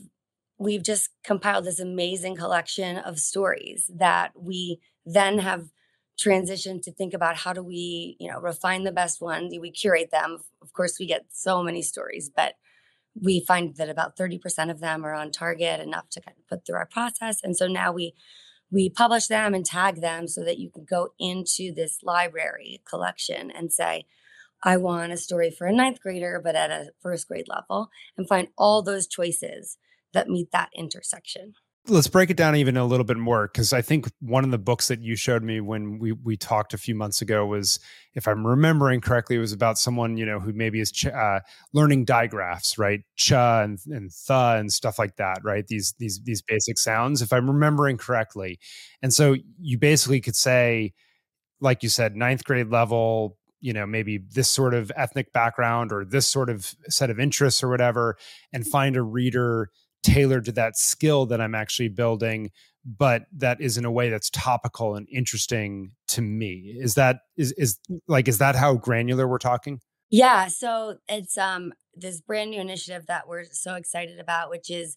we've 0.59 0.83
just 0.83 1.11
compiled 1.25 1.64
this 1.64 1.81
amazing 1.81 2.37
collection 2.37 2.99
of 2.99 3.19
stories 3.19 3.91
that 3.95 4.33
we 4.37 4.81
then 5.05 5.38
have 5.38 5.69
transition 6.19 6.81
to 6.81 6.93
think 6.93 7.12
about 7.12 7.37
how 7.38 7.53
do 7.53 7.62
we 7.62 8.17
you 8.21 8.31
know 8.31 8.41
refine 8.41 8.85
the 8.85 8.93
best 8.93 9.21
ones. 9.21 9.55
We 9.61 9.71
curate 9.71 10.11
them. 10.11 10.38
Of 10.62 10.73
course 10.73 10.99
we 10.99 11.07
get 11.07 11.26
so 11.31 11.62
many 11.62 11.83
stories 11.83 12.31
but 12.35 12.55
we 13.21 13.41
find 13.41 13.76
that 13.76 13.88
about 13.88 14.17
30% 14.17 14.71
of 14.71 14.81
them 14.81 15.05
are 15.05 15.14
on 15.14 15.31
target 15.31 15.81
enough 15.81 16.09
to 16.11 16.21
kind 16.21 16.37
of 16.38 16.49
put 16.49 16.67
through 16.67 16.76
our 16.76 16.87
process. 16.87 17.43
And 17.43 17.57
so 17.57 17.67
now 17.69 17.93
we 17.93 18.14
we 18.71 18.88
publish 18.88 19.26
them 19.26 19.54
and 19.54 19.64
tag 19.64 20.00
them 20.00 20.26
so 20.26 20.44
that 20.44 20.59
you 20.59 20.71
can 20.71 20.85
go 20.85 21.11
into 21.18 21.73
this 21.75 21.99
library 22.02 22.80
collection 22.88 23.50
and 23.50 23.73
say 23.73 24.04
i 24.62 24.76
want 24.76 25.12
a 25.12 25.16
story 25.16 25.50
for 25.50 25.66
a 25.66 25.73
ninth 25.73 26.00
grader 26.00 26.40
but 26.42 26.54
at 26.54 26.71
a 26.71 26.90
first 27.00 27.28
grade 27.28 27.47
level 27.49 27.90
and 28.16 28.28
find 28.28 28.49
all 28.56 28.83
those 28.83 29.06
choices 29.06 29.78
that 30.12 30.28
meet 30.28 30.50
that 30.52 30.71
intersection 30.75 31.54
let's 31.87 32.09
break 32.09 32.31
it 32.31 32.37
down 32.37 32.57
even 32.57 32.76
a 32.79 32.85
little 32.85 33.05
bit 33.05 33.19
more 33.19 33.47
because 33.47 33.73
I 33.75 33.83
think 33.83 34.07
one 34.21 34.45
of 34.45 34.50
the 34.50 34.59
books 34.59 34.88
that 34.88 35.00
you 35.00 35.17
showed 35.17 35.43
me 35.43 35.61
when 35.61 35.99
we 35.99 36.12
we 36.12 36.37
talked 36.37 36.73
a 36.73 36.79
few 36.79 36.95
months 36.95 37.21
ago 37.21 37.45
was, 37.45 37.79
if 38.14 38.26
I'm 38.26 38.47
remembering 38.47 39.00
correctly, 39.00 39.37
it 39.37 39.41
was 39.41 39.53
about 39.53 39.79
someone 39.79 40.17
you 40.17 40.25
know 40.25 40.41
who 40.41 40.53
maybe 40.53 40.81
is 40.81 40.91
ch- 40.91 41.07
uh, 41.07 41.41
learning 41.75 42.07
digraphs, 42.07 42.79
right? 42.79 43.00
Cha 43.17 43.62
and, 43.62 43.79
and 43.87 44.11
th 44.11 44.31
and 44.31 44.73
stuff 44.73 44.99
like 44.99 45.17
that, 45.17 45.41
right? 45.45 45.67
These 45.67 45.95
these 45.99 46.21
these 46.25 46.41
basic 46.43 46.79
sounds, 46.79 47.21
if 47.23 47.33
I'm 47.33 47.50
remembering 47.50 47.99
correctly, 47.99 48.59
and 49.03 49.12
so 49.12 49.37
you 49.61 49.79
basically 49.79 50.21
could 50.21 50.37
say, 50.37 50.95
like 51.61 51.83
you 51.83 51.88
said, 51.88 52.17
ninth 52.17 52.45
grade 52.45 52.69
level. 52.71 53.38
You 53.61 53.73
know, 53.73 53.87
maybe 53.87 54.19
this 54.19 54.50
sort 54.50 54.75
of 54.75 54.93
ethnic 54.95 55.33
background 55.33 55.91
or 55.91 56.05
this 56.05 56.29
sort 56.29 56.50
of 56.50 56.75
set 56.88 57.11
of 57.11 57.19
interests 57.19 57.62
or 57.62 57.71
whatever, 57.71 58.17
and 58.53 58.67
find 58.67 58.95
a 58.95 59.03
reader 59.03 59.71
tailored 60.04 60.44
to 60.44 60.52
that 60.52 60.76
skill 60.76 61.26
that 61.26 61.40
I'm 61.40 61.54
actually 61.54 61.88
building, 61.88 62.50
but 62.84 63.23
that 63.37 63.61
is 63.61 63.78
in 63.78 63.84
a 63.84 63.90
way 63.90 64.11
that's 64.11 64.30
topical 64.30 64.94
and 64.94 65.08
interesting 65.11 65.92
to 66.08 66.23
me. 66.23 66.76
Is 66.78 66.94
that 66.94 67.20
is 67.37 67.52
is 67.52 67.78
like 68.06 68.28
is 68.28 68.38
that 68.38 68.54
how 68.54 68.75
granular 68.75 69.26
we're 69.26 69.38
talking? 69.38 69.80
Yeah, 70.11 70.46
so 70.49 70.99
it's 71.08 71.37
um 71.38 71.73
this 71.94 72.20
brand 72.20 72.50
new 72.50 72.61
initiative 72.61 73.06
that 73.06 73.26
we're 73.26 73.44
so 73.44 73.75
excited 73.75 74.20
about, 74.20 74.50
which 74.50 74.70
is 74.70 74.96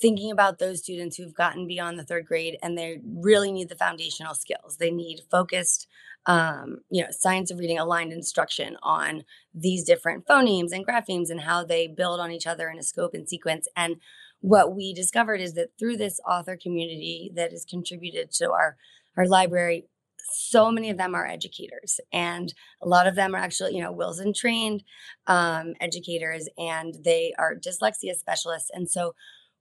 thinking 0.00 0.30
about 0.30 0.58
those 0.58 0.80
students 0.80 1.16
who've 1.16 1.34
gotten 1.34 1.66
beyond 1.66 1.98
the 1.98 2.04
third 2.04 2.26
grade 2.26 2.56
and 2.62 2.76
they 2.76 3.00
really 3.04 3.52
need 3.52 3.68
the 3.68 3.76
foundational 3.76 4.34
skills. 4.34 4.76
They 4.78 4.90
need 4.90 5.20
focused, 5.30 5.86
um, 6.26 6.78
you 6.90 7.02
know, 7.02 7.08
science 7.10 7.50
of 7.50 7.58
reading 7.58 7.78
aligned 7.78 8.12
instruction 8.12 8.76
on 8.82 9.24
these 9.54 9.84
different 9.84 10.26
phonemes 10.26 10.72
and 10.72 10.86
graphemes 10.86 11.30
and 11.30 11.42
how 11.42 11.64
they 11.64 11.86
build 11.86 12.18
on 12.18 12.32
each 12.32 12.46
other 12.46 12.68
in 12.68 12.78
a 12.78 12.82
scope 12.82 13.14
and 13.14 13.28
sequence. 13.28 13.68
And 13.76 13.96
what 14.44 14.76
we 14.76 14.92
discovered 14.92 15.40
is 15.40 15.54
that 15.54 15.70
through 15.78 15.96
this 15.96 16.20
author 16.28 16.54
community 16.54 17.32
that 17.34 17.50
has 17.50 17.64
contributed 17.64 18.30
to 18.30 18.50
our 18.50 18.76
our 19.16 19.26
library 19.26 19.86
so 20.30 20.70
many 20.70 20.90
of 20.90 20.96
them 20.96 21.14
are 21.14 21.26
educators. 21.26 22.00
And 22.12 22.52
a 22.82 22.88
lot 22.88 23.06
of 23.06 23.14
them 23.14 23.34
are 23.34 23.38
actually 23.38 23.74
you 23.74 23.82
know 23.82 23.92
wilson 23.92 24.34
trained 24.34 24.84
um, 25.26 25.74
educators 25.80 26.48
and 26.58 26.94
they 27.04 27.32
are 27.38 27.54
dyslexia 27.54 28.14
specialists. 28.14 28.70
And 28.74 28.90
so 28.90 29.14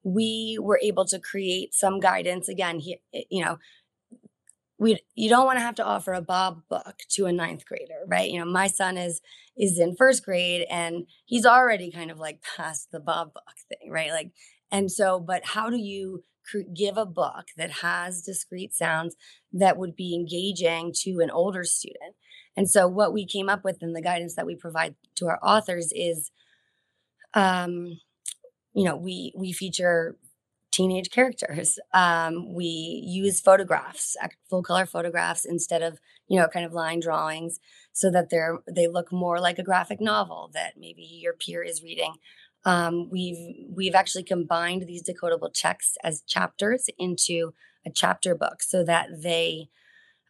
we 0.03 0.57
were 0.61 0.79
able 0.83 1.05
to 1.05 1.19
create 1.19 1.73
some 1.73 2.01
guidance. 2.01 2.49
Again 2.49 2.79
he, 2.79 2.99
you 3.29 3.43
know 3.43 3.59
we 4.77 4.99
you 5.15 5.29
don't 5.29 5.45
want 5.45 5.59
to 5.59 5.63
have 5.63 5.75
to 5.75 5.85
offer 5.85 6.11
a 6.11 6.21
bob 6.21 6.63
book 6.69 7.03
to 7.11 7.25
a 7.25 7.31
ninth 7.31 7.65
grader 7.65 8.03
right? 8.05 8.29
You 8.29 8.39
know 8.39 8.51
my 8.51 8.67
son 8.67 8.97
is 8.97 9.21
is 9.55 9.79
in 9.79 9.95
first 9.95 10.25
grade 10.25 10.65
and 10.69 11.05
he's 11.25 11.45
already 11.45 11.89
kind 11.89 12.11
of 12.11 12.19
like 12.19 12.43
past 12.57 12.91
the 12.91 12.99
bob 12.99 13.33
book 13.33 13.43
thing 13.69 13.89
right? 13.89 14.11
Like 14.11 14.31
and 14.73 14.91
so, 14.91 15.19
but 15.19 15.45
how 15.45 15.69
do 15.69 15.77
you 15.77 16.23
give 16.75 16.97
a 16.97 17.05
book 17.05 17.45
that 17.55 17.69
has 17.81 18.23
discrete 18.23 18.73
sounds 18.73 19.15
that 19.53 19.77
would 19.77 19.95
be 19.95 20.15
engaging 20.15 20.91
to 21.03 21.19
an 21.19 21.29
older 21.29 21.63
student? 21.63 22.15
And 22.57 22.67
so, 22.67 22.87
what 22.87 23.13
we 23.13 23.25
came 23.25 23.49
up 23.49 23.63
with 23.63 23.83
in 23.83 23.93
the 23.93 24.01
guidance 24.01 24.35
that 24.35 24.47
we 24.47 24.55
provide 24.55 24.95
to 25.15 25.27
our 25.27 25.39
authors 25.43 25.93
is, 25.95 26.31
um, 27.35 27.99
you 28.73 28.83
know, 28.83 28.97
we 28.97 29.31
we 29.37 29.53
feature 29.53 30.17
teenage 30.71 31.11
characters. 31.11 31.77
Um, 31.93 32.55
we 32.55 32.65
use 33.05 33.39
photographs, 33.39 34.17
full 34.49 34.63
color 34.63 34.87
photographs, 34.87 35.45
instead 35.45 35.83
of 35.83 35.99
you 36.27 36.39
know 36.39 36.47
kind 36.47 36.65
of 36.65 36.73
line 36.73 36.99
drawings, 36.99 37.59
so 37.91 38.09
that 38.09 38.31
they're 38.31 38.57
they 38.67 38.87
look 38.87 39.11
more 39.11 39.39
like 39.39 39.59
a 39.59 39.63
graphic 39.63 40.01
novel 40.01 40.49
that 40.55 40.73
maybe 40.77 41.03
your 41.03 41.33
peer 41.33 41.63
is 41.63 41.83
reading. 41.83 42.15
Um, 42.65 43.09
we've 43.09 43.67
we've 43.69 43.95
actually 43.95 44.23
combined 44.23 44.83
these 44.83 45.03
decodable 45.03 45.53
texts 45.53 45.97
as 46.03 46.21
chapters 46.21 46.89
into 46.97 47.53
a 47.85 47.91
chapter 47.91 48.35
book 48.35 48.63
so 48.63 48.83
that 48.83 49.09
they 49.21 49.69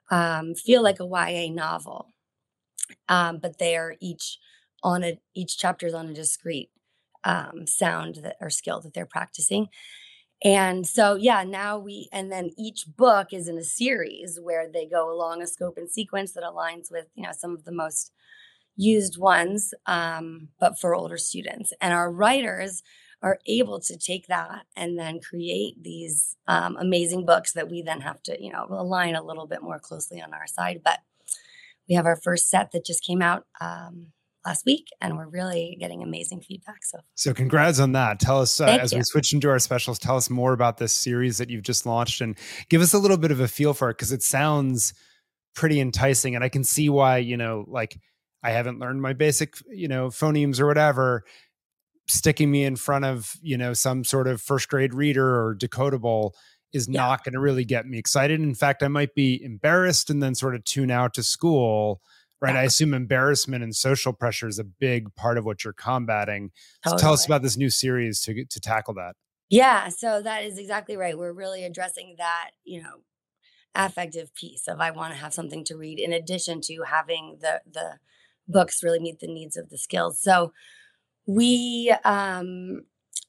um, 0.10 0.56
feel 0.56 0.82
like 0.82 1.00
a 1.00 1.06
YA 1.06 1.54
novel, 1.54 2.14
um, 3.08 3.38
but 3.38 3.60
they 3.60 3.76
are 3.76 3.96
each 4.02 4.40
on 4.82 5.04
a 5.04 5.20
each 5.36 5.58
chapter 5.58 5.88
is 5.88 5.94
on 5.94 6.08
a 6.08 6.14
discrete 6.14 6.72
um, 7.24 7.68
sound 7.68 8.16
that 8.24 8.38
or 8.42 8.50
skill 8.50 8.82
that 8.82 8.94
they're 8.94 9.06
practicing. 9.06 9.68
And 10.44 10.86
so, 10.86 11.16
yeah, 11.16 11.44
now 11.44 11.80
we, 11.80 12.10
and 12.12 12.30
then 12.30 12.52
each 12.58 12.86
book 12.98 13.30
is 13.32 13.48
in 13.48 13.58
a 13.58 13.64
series 13.64 14.40
where 14.42 14.70
they 14.70 14.86
go 14.86 15.10
along 15.10 15.42
a 15.42 15.48
scope 15.48 15.78
and 15.78 15.90
sequence 15.90 16.34
that 16.34 16.44
aligns 16.44 16.92
with, 16.92 17.06
you 17.16 17.24
know, 17.24 17.32
some 17.32 17.54
of 17.54 17.64
the 17.64 17.72
most 17.72 18.12
used 18.76 19.18
ones, 19.18 19.74
um, 19.86 20.50
but 20.60 20.80
for 20.80 20.96
older 20.96 21.18
students. 21.18 21.74
And 21.82 21.94
our 21.94 22.12
writers 22.12 22.82
are 23.22 23.40
able 23.46 23.80
to 23.80 23.98
take 23.98 24.28
that 24.28 24.66
and 24.76 25.00
then 25.00 25.20
create 25.20 25.82
these 25.82 26.36
um, 26.48 26.76
amazing 26.78 27.26
books 27.26 27.54
that 27.54 27.70
we 27.70 27.82
then 27.82 28.02
have 28.02 28.22
to, 28.24 28.42
you 28.44 28.52
know, 28.52 28.68
align 28.70 29.16
a 29.16 29.24
little 29.24 29.48
bit 29.48 29.62
more 29.62 29.80
closely 29.80 30.22
on 30.22 30.34
our 30.34 30.46
side. 30.46 30.82
But 30.84 31.00
we 31.88 31.96
have 31.96 32.06
our 32.06 32.18
first 32.18 32.50
set 32.50 32.72
that 32.72 32.86
just 32.86 33.04
came 33.04 33.22
out 33.22 33.46
um, 33.62 34.08
last 34.46 34.66
week, 34.66 34.88
and 35.00 35.18
we're 35.18 35.28
really 35.28 35.78
getting 35.80 36.04
amazing 36.04 36.42
feedback. 36.42 36.84
So, 36.84 37.00
so 37.16 37.34
congrats 37.34 37.80
on 37.80 37.94
that. 37.94 38.20
Tell 38.20 38.42
us 38.42 38.60
uh, 38.60 38.66
as 38.66 38.92
you. 38.92 39.00
we 39.00 39.04
switch 39.04 39.34
into 39.34 39.50
our 39.50 39.60
specials. 39.60 40.00
Tell 40.00 40.18
us 40.18 40.30
more 40.30 40.54
about 40.54 40.78
this 40.78 40.94
series 40.94 41.38
that 41.38 41.50
you've 41.50 41.64
just 41.64 41.86
launched, 41.86 42.22
and 42.22 42.38
give 42.70 42.82
us 42.82 42.94
a 42.94 43.00
little 43.00 43.18
bit 43.18 43.32
of 43.32 43.40
a 43.40 43.48
feel 43.48 43.74
for 43.74 43.90
it 43.90 43.98
because 43.98 44.12
it 44.12 44.24
sounds 44.24 44.94
pretty 45.56 45.80
enticing, 45.80 46.36
and 46.36 46.44
I 46.44 46.50
can 46.50 46.64
see 46.64 46.90
why 46.90 47.18
you 47.18 47.38
know, 47.38 47.66
like 47.68 47.98
I 48.44 48.52
haven't 48.52 48.80
learned 48.80 49.02
my 49.02 49.14
basic, 49.14 49.56
you 49.70 49.88
know, 49.88 50.10
phonemes 50.10 50.60
or 50.60 50.68
whatever, 50.68 51.24
sticking 52.08 52.52
me 52.52 52.66
in 52.66 52.76
front 52.76 53.06
of, 53.06 53.36
you 53.42 53.58
know, 53.58 53.74
some 53.74 54.04
sort 54.04 54.28
of 54.28 54.42
first 54.42 54.68
grade 54.68 54.94
reader 54.94 55.26
or 55.26 55.56
decodable 55.56 56.32
is 56.74 56.88
yeah. 56.88 57.00
not 57.00 57.24
going 57.24 57.34
to 57.34 57.40
really 57.40 57.64
get 57.64 57.86
me 57.86 57.98
excited. 57.98 58.40
In 58.42 58.56
fact, 58.56 58.84
I 58.84 58.88
might 58.88 59.16
be 59.16 59.42
embarrassed 59.42 60.10
and 60.10 60.22
then 60.22 60.36
sort 60.36 60.56
of 60.56 60.64
tune 60.64 60.92
out 60.92 61.14
to 61.14 61.24
school. 61.24 62.02
Right. 62.42 62.56
Yeah. 62.56 62.62
I 62.62 62.64
assume 62.64 62.94
embarrassment 62.94 63.64
and 63.64 63.74
social 63.74 64.12
pressure 64.12 64.50
is 64.50 64.60
a 64.60 64.66
big 64.66 65.16
part 65.16 65.38
of 65.38 65.46
what 65.46 65.64
you're 65.64 65.72
combating. 65.72 66.52
Totally. 66.84 67.00
So 67.00 67.02
tell 67.02 67.14
us 67.14 67.26
about 67.26 67.42
this 67.42 67.56
new 67.56 67.70
series 67.70 68.20
to 68.22 68.44
to 68.44 68.60
tackle 68.60 68.96
that. 68.96 69.14
Yeah, 69.50 69.90
so 69.90 70.22
that 70.22 70.44
is 70.44 70.58
exactly 70.58 70.98
right. 70.98 71.18
We're 71.18 71.32
really 71.32 71.64
addressing 71.64 72.16
that, 72.18 72.52
you 72.64 72.82
know, 72.82 73.04
affective 73.76 74.34
piece 74.34 74.68
of 74.68 74.80
I 74.80 74.92
want 74.92 75.14
to 75.14 75.20
have 75.20 75.34
something 75.34 75.64
to 75.66 75.78
read 75.78 76.00
in 76.00 76.12
addition 76.12 76.60
to 76.62 76.84
having 76.88 77.38
the 77.40 77.62
the 77.72 78.00
books 78.48 78.84
really 78.84 79.00
meet 79.00 79.20
the 79.20 79.28
needs 79.28 79.58
of 79.58 79.70
the 79.70 79.78
skills. 79.78 80.22
So 80.22 80.52
we 81.26 81.94
um, 82.04 82.82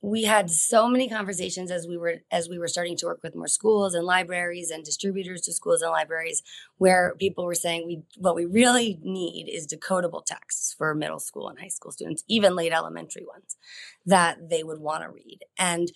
we 0.05 0.25
had 0.25 0.51
so 0.51 0.87
many 0.87 1.09
conversations 1.09 1.71
as 1.71 1.87
we 1.89 1.97
were 1.97 2.17
as 2.31 2.47
we 2.47 2.59
were 2.59 2.69
starting 2.69 2.97
to 2.99 3.07
work 3.07 3.21
with 3.23 3.35
more 3.35 3.49
schools 3.49 3.95
and 3.95 4.05
libraries 4.05 4.71
and 4.71 4.85
distributors 4.85 5.41
to 5.43 5.53
schools 5.53 5.81
and 5.81 5.91
libraries 5.91 6.43
where 6.77 7.15
people 7.19 7.47
were 7.47 7.55
saying 7.55 7.87
we 7.87 8.03
what 8.19 8.35
we 8.35 8.45
really 8.45 8.99
need 9.03 9.49
is 9.49 9.67
decodable 9.67 10.25
texts 10.25 10.75
for 10.77 10.95
middle 10.95 11.19
school 11.19 11.49
and 11.49 11.59
high 11.59 11.69
school 11.69 11.91
students 11.91 12.23
even 12.29 12.55
late 12.55 12.73
elementary 12.73 13.25
ones 13.27 13.57
that 14.05 14.51
they 14.51 14.63
would 14.63 14.79
want 14.79 15.03
to 15.03 15.09
read 15.09 15.39
and 15.59 15.91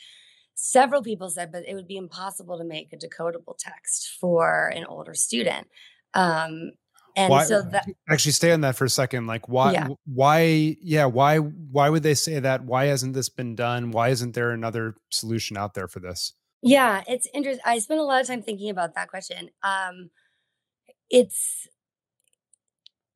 several 0.55 1.03
people 1.03 1.29
said 1.29 1.53
but 1.53 1.69
it 1.69 1.75
would 1.75 1.89
be 1.89 1.99
impossible 1.99 2.57
to 2.57 2.65
make 2.65 2.91
a 2.93 2.97
decodable 2.97 3.57
text 3.59 4.09
for 4.19 4.69
an 4.69 4.87
older 4.87 5.15
student 5.15 5.69
um, 6.15 6.73
and 7.17 7.31
why, 7.31 7.45
so 7.45 7.63
that 7.63 7.87
actually 8.09 8.33
stay 8.33 8.53
on 8.53 8.61
that 8.63 8.77
for 8.77 8.85
a 8.85 8.91
second. 8.91 9.27
Like 9.27 9.49
why 9.49 9.73
yeah. 9.73 9.89
why 10.05 10.77
yeah, 10.81 11.07
why 11.07 11.39
why 11.39 11.89
would 11.89 12.03
they 12.03 12.15
say 12.15 12.39
that? 12.39 12.65
Why 12.65 12.87
hasn't 12.87 13.15
this 13.15 13.29
been 13.29 13.55
done? 13.55 13.91
Why 13.91 14.09
isn't 14.09 14.35
there 14.35 14.51
another 14.51 14.97
solution 15.11 15.57
out 15.57 15.75
there 15.75 15.89
for 15.89 16.01
this? 16.01 16.35
Yeah, 16.63 17.03
it's 17.07 17.29
interesting. 17.33 17.63
I 17.65 17.79
spent 17.79 18.01
a 18.01 18.05
lot 18.05 18.21
of 18.21 18.27
time 18.27 18.43
thinking 18.43 18.71
about 18.71 18.95
that 18.95 19.09
question. 19.09 19.51
Um 19.63 20.11
it's 21.11 21.69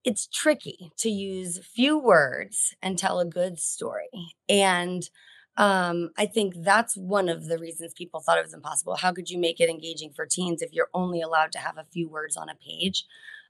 it's 0.04 0.26
tricky 0.26 0.90
to 0.98 1.08
use 1.08 1.60
few 1.64 1.98
words 1.98 2.74
and 2.82 2.98
tell 2.98 3.20
a 3.20 3.24
good 3.24 3.60
story. 3.60 4.34
And 4.48 5.08
um, 5.56 6.10
I 6.16 6.26
think 6.26 6.54
that's 6.58 6.96
one 6.96 7.28
of 7.28 7.46
the 7.46 7.58
reasons 7.58 7.92
people 7.94 8.20
thought 8.20 8.38
it 8.38 8.44
was 8.44 8.54
impossible. 8.54 8.96
How 8.96 9.12
could 9.12 9.30
you 9.30 9.38
make 9.38 9.60
it 9.60 9.68
engaging 9.68 10.12
for 10.12 10.26
teens 10.26 10.62
if 10.62 10.72
you're 10.72 10.88
only 10.94 11.20
allowed 11.20 11.52
to 11.52 11.58
have 11.58 11.76
a 11.76 11.86
few 11.92 12.08
words 12.08 12.36
on 12.36 12.48
a 12.48 12.54
page? 12.54 13.04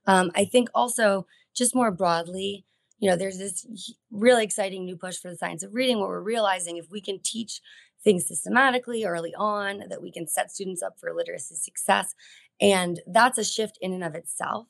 Um, 0.06 0.30
I 0.35 0.44
think 0.44 0.68
also 0.75 1.26
just 1.54 1.75
more 1.75 1.90
broadly, 1.90 2.64
you 2.99 3.11
know, 3.11 3.16
there's 3.16 3.38
this 3.38 3.66
really 4.11 4.44
exciting 4.44 4.85
new 4.85 4.97
push 4.97 5.18
for 5.18 5.30
the 5.30 5.37
science 5.37 5.62
of 5.62 5.75
reading 5.75 5.99
where 5.99 6.09
we're 6.09 6.21
realizing 6.21 6.76
if 6.76 6.90
we 6.90 7.00
can 7.00 7.18
teach 7.23 7.61
things 8.02 8.26
systematically 8.26 9.04
early 9.04 9.35
on, 9.35 9.85
that 9.88 10.02
we 10.02 10.11
can 10.11 10.26
set 10.26 10.50
students 10.50 10.82
up 10.82 10.99
for 10.99 11.14
literacy 11.14 11.54
success. 11.54 12.14
And 12.61 13.00
that's 13.06 13.38
a 13.38 13.44
shift 13.44 13.78
in 13.80 13.92
and 13.92 14.04
of 14.04 14.14
itself. 14.14 14.66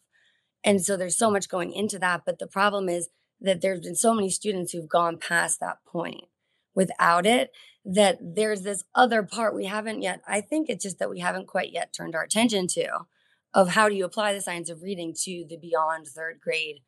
And 0.64 0.82
so 0.84 0.96
there's 0.96 1.16
so 1.16 1.30
much 1.30 1.48
going 1.48 1.72
into 1.72 1.98
that. 1.98 2.22
But 2.24 2.38
the 2.38 2.46
problem 2.46 2.88
is 2.88 3.08
that 3.40 3.60
there's 3.60 3.80
been 3.80 3.96
so 3.96 4.14
many 4.14 4.30
students 4.30 4.72
who've 4.72 4.88
gone 4.88 5.18
past 5.18 5.60
that 5.60 5.78
point 5.86 6.24
without 6.74 7.26
it 7.26 7.50
that 7.84 8.18
there's 8.20 8.62
this 8.62 8.84
other 8.94 9.22
part 9.22 9.54
we 9.54 9.64
haven't 9.64 10.02
yet. 10.02 10.22
I 10.26 10.40
think 10.40 10.68
it's 10.68 10.84
just 10.84 10.98
that 11.00 11.10
we 11.10 11.18
haven't 11.18 11.48
quite 11.48 11.72
yet 11.72 11.92
turned 11.92 12.14
our 12.14 12.22
attention 12.22 12.66
to 12.68 13.06
of 13.54 13.70
how 13.70 13.88
do 13.88 13.94
you 13.94 14.04
apply 14.04 14.32
the 14.32 14.40
science 14.40 14.70
of 14.70 14.82
reading 14.82 15.14
to 15.24 15.44
the 15.48 15.58
beyond 15.58 16.06
third 16.06 16.40
grade 16.40 16.80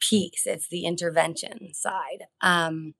piece. 0.00 0.46
It's 0.46 0.68
the 0.68 0.84
intervention 0.84 1.74
side. 1.74 2.24
Um, 2.40 2.94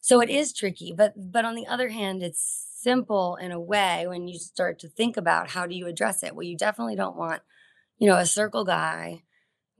so 0.00 0.20
it 0.20 0.30
is 0.30 0.52
tricky, 0.52 0.92
but 0.96 1.14
but 1.16 1.44
on 1.44 1.54
the 1.54 1.66
other 1.66 1.88
hand, 1.88 2.22
it's 2.22 2.66
simple 2.82 3.36
in 3.36 3.52
a 3.52 3.60
way 3.60 4.06
when 4.06 4.28
you 4.28 4.38
start 4.38 4.78
to 4.80 4.88
think 4.88 5.16
about 5.16 5.50
how 5.50 5.66
do 5.66 5.74
you 5.74 5.86
address 5.86 6.22
it. 6.22 6.34
Well, 6.34 6.44
you 6.44 6.56
definitely 6.56 6.96
don't 6.96 7.16
want, 7.16 7.40
you 7.98 8.08
know, 8.08 8.16
a 8.16 8.26
circle 8.26 8.64
guy, 8.64 9.22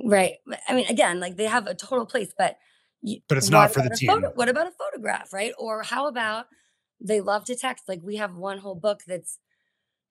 right? 0.02 0.36
I 0.66 0.74
mean, 0.74 0.86
again, 0.86 1.20
like 1.20 1.36
they 1.36 1.44
have 1.44 1.66
a 1.66 1.74
total 1.74 2.06
place, 2.06 2.32
but 2.36 2.56
you, 3.02 3.20
but 3.28 3.36
it's 3.36 3.50
not 3.50 3.74
for 3.74 3.82
the 3.82 3.94
team. 3.94 4.08
Photo, 4.08 4.32
what 4.34 4.48
about 4.48 4.66
a 4.66 4.72
photograph, 4.72 5.32
right? 5.32 5.52
Or 5.58 5.82
how 5.82 6.08
about 6.08 6.46
they 7.00 7.20
love 7.20 7.44
to 7.46 7.54
text? 7.54 7.84
Like 7.86 8.00
we 8.02 8.16
have 8.16 8.34
one 8.34 8.58
whole 8.58 8.74
book 8.74 9.00
that's 9.06 9.38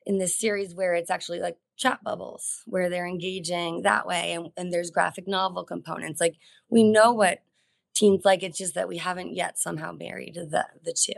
in 0.05 0.19
this 0.19 0.37
series 0.37 0.75
where 0.75 0.93
it's 0.93 1.09
actually 1.09 1.39
like 1.39 1.57
chat 1.83 2.03
bubbles 2.03 2.61
where 2.65 2.89
they're 2.89 3.07
engaging 3.07 3.81
that 3.83 4.07
way 4.07 4.33
and, 4.33 4.49
and 4.57 4.71
there's 4.71 4.89
graphic 4.89 5.27
novel 5.27 5.63
components. 5.63 6.21
Like 6.21 6.35
we 6.69 6.83
know 6.83 7.11
what 7.11 7.39
teens 7.93 8.25
like 8.25 8.41
it's 8.41 8.57
just 8.57 8.73
that 8.75 8.87
we 8.87 8.97
haven't 8.97 9.35
yet 9.35 9.59
somehow 9.59 9.91
married 9.91 10.35
the 10.35 10.65
the 10.83 10.93
two. 10.93 11.13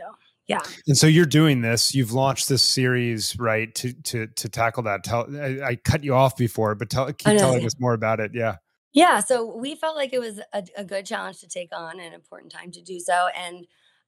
Yeah. 0.46 0.60
And 0.86 0.96
so 0.96 1.06
you're 1.06 1.26
doing 1.26 1.62
this 1.62 1.94
you've 1.94 2.12
launched 2.12 2.48
this 2.48 2.62
series 2.62 3.38
right 3.38 3.74
to 3.76 3.92
to 3.92 4.26
to 4.26 4.48
tackle 4.48 4.82
that. 4.84 5.04
Tell 5.04 5.26
i, 5.36 5.60
I 5.62 5.76
cut 5.76 6.04
you 6.04 6.14
off 6.14 6.36
before 6.36 6.74
but 6.74 6.90
tell 6.90 7.06
keep 7.06 7.38
telling 7.38 7.64
us 7.64 7.78
more 7.78 7.94
about 7.94 8.20
it 8.20 8.32
yeah. 8.34 8.56
Yeah 8.92 9.20
so 9.20 9.56
we 9.56 9.74
felt 9.74 9.96
like 9.96 10.12
it 10.12 10.20
was 10.20 10.40
a, 10.52 10.64
a 10.76 10.84
good 10.84 11.06
challenge 11.06 11.40
to 11.40 11.48
take 11.48 11.70
on 11.74 12.00
an 12.00 12.12
important 12.12 12.52
time 12.52 12.70
to 12.72 12.82
do 12.82 13.00
so 13.00 13.28
and 13.36 13.66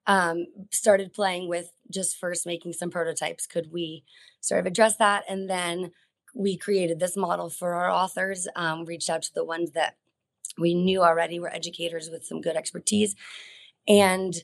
um, 0.09 0.47
started 0.71 1.13
playing 1.13 1.47
with 1.47 1.71
just 1.91 2.17
first 2.17 2.47
making 2.47 2.73
some 2.73 2.89
prototypes. 2.89 3.45
Could 3.45 3.71
we 3.71 4.03
sort 4.41 4.59
of 4.59 4.65
address 4.65 4.97
that? 4.97 5.23
And 5.29 5.47
then 5.47 5.91
we 6.35 6.57
created 6.57 6.99
this 6.99 7.17
model 7.17 7.49
for 7.49 7.73
our 7.73 7.89
authors, 7.89 8.47
um, 8.55 8.85
reached 8.85 9.09
out 9.09 9.21
to 9.23 9.33
the 9.33 9.45
ones 9.45 9.71
that 9.71 9.95
we 10.57 10.73
knew 10.73 11.01
already 11.01 11.39
were 11.39 11.53
educators 11.53 12.09
with 12.09 12.25
some 12.25 12.41
good 12.41 12.55
expertise. 12.55 13.15
And 13.87 14.35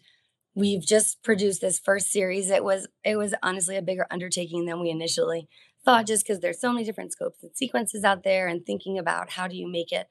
we've 0.56 0.86
just 0.86 1.22
produced 1.24 1.62
this 1.62 1.80
first 1.80 2.12
series. 2.12 2.50
It 2.50 2.64
was 2.64 2.88
it 3.04 3.18
was 3.18 3.36
honestly 3.44 3.78
a 3.78 3.82
bigger 3.82 4.08
undertaking 4.10 4.66
than 4.66 4.80
we 4.80 4.90
initially 4.90 5.48
thought, 5.84 6.08
just 6.08 6.26
because 6.26 6.40
there's 6.40 6.60
so 6.60 6.72
many 6.72 6.86
different 6.86 7.12
scopes 7.12 7.44
and 7.44 7.56
sequences 7.56 8.04
out 8.04 8.24
there, 8.24 8.48
and 8.48 8.66
thinking 8.66 8.98
about 8.98 9.32
how 9.32 9.48
do 9.48 9.56
you 9.56 9.72
make 9.72 9.92
it 9.92 10.08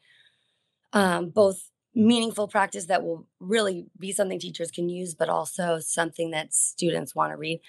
um, 0.93 1.31
both 1.31 1.71
meaningful 1.95 2.49
practice 2.49 2.87
that 2.87 3.03
will 3.03 3.27
really 3.41 3.87
be 3.99 4.13
something 4.13 4.39
teachers 4.39 4.71
can 4.71 4.89
use, 4.89 5.15
but 5.15 5.29
also 5.29 5.79
something 5.81 6.31
that 6.33 6.53
students 6.53 7.15
want 7.15 7.33
to 7.33 7.37
read. 7.37 7.61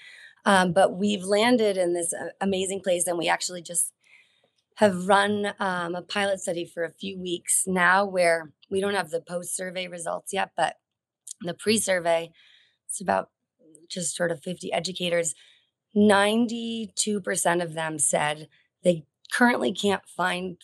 Um, 0.44 0.72
but 0.72 0.96
we've 0.96 1.24
landed 1.24 1.76
in 1.76 1.94
this 1.94 2.12
uh, 2.12 2.28
amazing 2.40 2.80
place, 2.80 3.06
and 3.06 3.18
we 3.18 3.28
actually 3.28 3.62
just 3.62 3.92
have 4.76 5.08
run 5.08 5.52
um, 5.58 5.94
a 5.94 6.02
pilot 6.02 6.40
study 6.40 6.64
for 6.64 6.84
a 6.84 6.92
few 6.92 7.18
weeks 7.18 7.64
now 7.66 8.04
where 8.04 8.52
we 8.70 8.80
don't 8.80 8.94
have 8.94 9.10
the 9.10 9.20
post 9.20 9.56
survey 9.56 9.88
results 9.88 10.32
yet, 10.32 10.50
but 10.56 10.76
the 11.40 11.54
pre 11.54 11.78
survey, 11.78 12.30
it's 12.86 13.00
about 13.00 13.30
just 13.88 14.16
sort 14.16 14.30
of 14.30 14.42
50 14.42 14.72
educators. 14.72 15.34
92% 15.96 17.62
of 17.62 17.74
them 17.74 17.98
said 17.98 18.48
they 18.84 19.04
currently 19.32 19.72
can't 19.72 20.06
find 20.06 20.58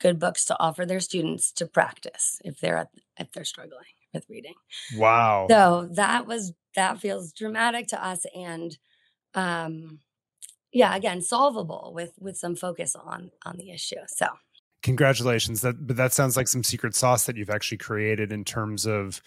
good 0.00 0.18
books 0.18 0.46
to 0.46 0.56
offer 0.58 0.86
their 0.86 1.00
students 1.00 1.52
to 1.52 1.66
practice 1.66 2.40
if 2.44 2.60
they're 2.60 2.78
at, 2.78 2.88
if 3.18 3.30
they're 3.32 3.44
struggling 3.44 3.84
with 4.12 4.24
reading. 4.30 4.54
Wow. 4.96 5.46
So 5.50 5.88
that 5.92 6.26
was 6.26 6.54
that 6.76 6.98
feels 6.98 7.32
dramatic 7.32 7.88
to 7.88 8.04
us 8.04 8.24
and 8.34 8.76
um 9.34 10.00
yeah, 10.74 10.94
again, 10.94 11.22
solvable 11.22 11.92
with 11.94 12.12
with 12.20 12.36
some 12.36 12.56
focus 12.56 12.94
on 12.96 13.30
on 13.46 13.56
the 13.56 13.70
issue. 13.70 13.96
So 14.08 14.26
congratulations. 14.82 15.60
That 15.62 15.86
but 15.86 15.96
that 15.96 16.12
sounds 16.12 16.36
like 16.36 16.48
some 16.48 16.64
secret 16.64 16.94
sauce 16.96 17.24
that 17.24 17.36
you've 17.36 17.48
actually 17.48 17.78
created 17.78 18.32
in 18.32 18.44
terms 18.44 18.84
of 18.84 19.22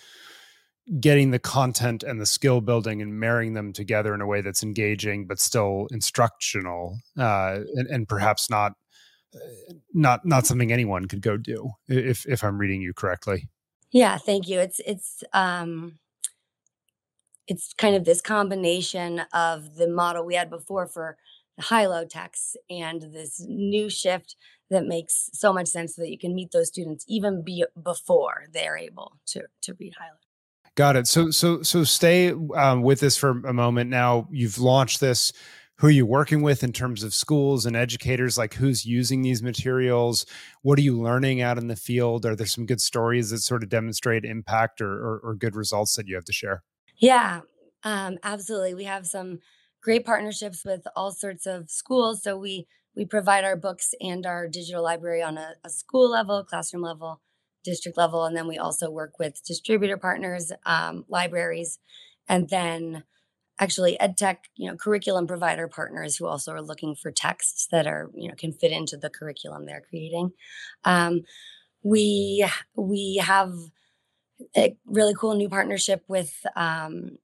getting 1.00 1.32
the 1.32 1.40
content 1.40 2.04
and 2.04 2.20
the 2.20 2.26
skill 2.26 2.62
building 2.62 3.02
and 3.02 3.20
marrying 3.20 3.54
them 3.54 3.74
together 3.74 4.14
in 4.14 4.22
a 4.22 4.26
way 4.26 4.40
that's 4.40 4.64
engaging 4.64 5.28
but 5.28 5.38
still 5.38 5.86
instructional 5.92 6.98
uh, 7.18 7.60
and, 7.76 7.88
and 7.90 8.08
perhaps 8.08 8.50
not 8.50 8.72
not 9.94 10.26
not 10.26 10.46
something 10.46 10.72
anyone 10.72 11.06
could 11.06 11.22
go 11.22 11.38
do 11.38 11.72
if 11.88 12.26
if 12.26 12.44
I'm 12.44 12.58
reading 12.58 12.82
you 12.82 12.94
correctly. 12.94 13.48
Yeah, 13.92 14.18
thank 14.18 14.50
you. 14.50 14.60
It's 14.60 14.82
it's 14.86 15.24
um 15.32 15.98
it's 17.48 17.74
kind 17.74 17.96
of 17.96 18.04
this 18.04 18.22
combination 18.22 19.22
of 19.34 19.76
the 19.76 19.88
model 19.88 20.26
we 20.26 20.36
had 20.36 20.50
before 20.50 20.88
for 20.88 21.18
the 21.58 21.64
high-low 21.64 22.06
texts 22.06 22.56
and 22.70 23.02
this 23.02 23.44
new 23.48 23.90
shift 23.90 24.36
that 24.70 24.86
makes 24.86 25.30
so 25.34 25.52
much 25.52 25.68
sense 25.68 25.96
so 25.96 26.02
that 26.02 26.12
you 26.12 26.18
can 26.18 26.36
meet 26.36 26.52
those 26.52 26.68
students 26.68 27.06
even 27.08 27.44
be 27.44 27.66
before 27.82 28.46
they're 28.54 28.78
able 28.78 29.20
to 29.26 29.44
to 29.62 29.74
read 29.80 29.94
high-low. 29.98 30.18
Got 30.76 30.96
it. 30.96 31.08
So 31.08 31.32
so 31.32 31.62
so 31.64 31.84
stay 31.84 32.32
um, 32.56 32.84
with 32.84 33.00
this 33.00 33.18
for 33.18 33.32
a 33.32 33.54
moment. 33.54 33.90
Now 33.90 34.28
you've 34.32 34.60
launched 34.60 35.00
this 35.00 35.34
who 35.80 35.88
are 35.88 35.92
you 35.92 36.06
working 36.06 36.42
with 36.42 36.64
in 36.64 36.74
terms 36.74 37.04
of 37.04 37.14
schools 37.14 37.66
and 37.66 37.76
educators 37.76 38.38
like 38.38 38.56
who's 38.56 38.86
using 38.86 39.22
these 39.22 39.44
materials 39.44 40.26
what 40.62 40.78
are 40.80 40.82
you 40.82 41.00
learning 41.00 41.42
out 41.42 41.58
in 41.58 41.68
the 41.68 41.76
field 41.76 42.26
are 42.26 42.36
there 42.36 42.48
some 42.48 42.66
good 42.66 42.82
stories 42.82 43.30
that 43.30 43.40
sort 43.40 43.64
of 43.64 43.70
demonstrate 43.70 44.26
impact 44.26 44.82
or, 44.82 44.92
or, 44.92 45.20
or 45.20 45.36
good 45.36 45.56
results 45.56 45.96
that 45.96 46.08
you 46.08 46.16
have 46.16 46.26
to 46.26 46.34
share 46.34 46.64
yeah 46.98 47.42
um, 47.84 48.18
absolutely 48.24 48.74
we 48.74 48.86
have 48.86 49.06
some 49.06 49.40
great 49.88 50.06
partnerships 50.06 50.66
with 50.66 50.86
all 50.98 51.12
sorts 51.14 51.46
of 51.46 51.70
schools. 51.70 52.22
So 52.22 52.38
we 52.38 52.68
we 52.94 53.06
provide 53.06 53.46
our 53.46 53.56
books 53.56 53.94
and 54.02 54.26
our 54.26 54.50
digital 54.50 54.84
library 54.84 55.22
on 55.24 55.38
a, 55.38 55.54
a 55.64 55.70
school 55.70 56.12
level 56.12 56.44
classroom 56.44 56.84
level 56.84 57.22
district 57.64 57.98
level 57.98 58.26
and 58.26 58.36
then 58.36 58.48
we 58.48 58.58
also 58.58 58.90
work 58.90 59.14
with 59.18 59.42
distributor 59.46 59.96
partners 59.96 60.52
um, 60.66 61.06
libraries 61.08 61.80
and 62.28 62.50
then 62.50 63.04
actually 63.60 63.98
ed 64.00 64.18
tech 64.18 64.50
you 64.58 64.70
know 64.70 64.76
curriculum 64.76 65.26
provider 65.26 65.70
partners 65.70 66.18
who 66.18 66.26
also 66.26 66.52
are 66.52 66.62
looking 66.62 66.94
for 66.94 67.10
texts 67.10 67.68
that 67.72 67.88
are 67.88 68.10
you 68.14 68.28
know 68.28 68.36
can 68.38 68.52
fit 68.52 68.74
into 68.74 68.98
the 68.98 69.10
curriculum 69.10 69.66
they're 69.66 69.88
creating. 69.90 70.32
Um, 70.84 71.22
we 71.82 72.46
we 72.76 73.22
have 73.24 73.54
a 74.56 74.76
really 74.86 75.14
cool 75.14 75.36
new 75.36 75.50
partnership 75.50 76.04
with 76.10 76.34
um, 76.58 77.18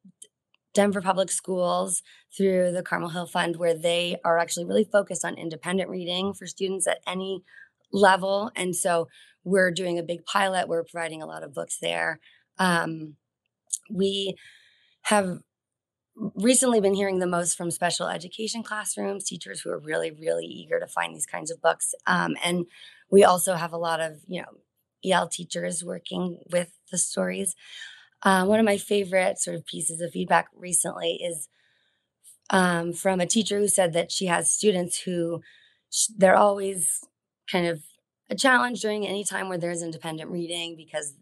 denver 0.74 1.02
public 1.02 1.32
schools 1.32 2.02
through 2.36 2.72
the 2.72 2.84
carmel 2.84 3.10
hill 3.10 3.28
fund 3.28 3.58
where 3.58 3.78
they 3.78 4.18
are 4.24 4.38
actually 4.38 4.66
really 4.66 4.84
focused 4.84 5.26
on 5.26 5.38
independent 5.38 5.90
reading 5.90 6.34
for 6.34 6.48
students 6.48 6.88
at 6.88 7.00
any 7.08 7.44
level 7.92 8.52
and 8.56 8.76
so 8.76 9.08
we're 9.44 9.72
doing 9.72 10.00
a 10.00 10.04
big 10.04 10.26
pilot 10.26 10.68
we're 10.68 10.84
providing 10.84 11.22
a 11.22 11.28
lot 11.28 11.44
of 11.44 11.54
books 11.54 11.78
there 11.82 12.20
um, 12.60 13.16
we 13.90 14.36
have 15.04 15.40
recently 16.36 16.80
been 16.80 16.94
hearing 16.94 17.20
the 17.20 17.28
most 17.28 17.58
from 17.58 17.72
special 17.72 18.08
education 18.08 18.64
classrooms, 18.64 19.26
teachers 19.26 19.62
who 19.62 19.72
are 19.72 19.80
really, 19.80 20.12
really 20.12 20.46
eager 20.46 20.80
to 20.80 20.88
find 20.88 21.16
these 21.16 21.26
kinds 21.26 21.52
of 21.52 21.62
books. 21.62 21.94
Um, 22.06 22.36
and 22.44 22.66
we 23.10 23.24
also 23.24 23.56
have 23.56 23.74
a 23.74 23.78
lot 23.78 24.00
of, 24.00 24.22
you 24.28 24.42
know, 24.42 24.60
EL 25.06 25.28
teachers 25.28 25.84
working 25.84 26.40
with 26.52 26.72
the 26.92 26.98
stories. 26.98 27.56
Uh, 28.24 28.46
one 28.46 28.60
of 28.60 28.66
my 28.66 28.78
favorite 28.78 29.38
sort 29.38 29.56
of 29.56 29.66
pieces 29.66 30.00
of 30.02 30.12
feedback 30.12 30.48
recently 30.56 31.20
is 31.24 31.50
um, 32.50 32.94
from 32.94 33.20
a 33.20 33.26
teacher 33.26 33.60
who 33.60 33.68
said 33.68 33.94
that 33.94 34.12
she 34.12 34.28
has 34.28 34.50
students 34.50 35.02
who 35.02 35.42
sh- 35.90 36.08
they're 36.18 36.36
always 36.36 37.02
kind 37.52 37.68
of 37.68 37.84
a 38.30 38.36
challenge 38.36 38.82
during 38.82 39.06
any 39.06 39.24
time 39.24 39.50
where 39.50 39.58
there's 39.58 39.82
independent 39.82 40.32
reading 40.32 40.76
because 40.78 41.16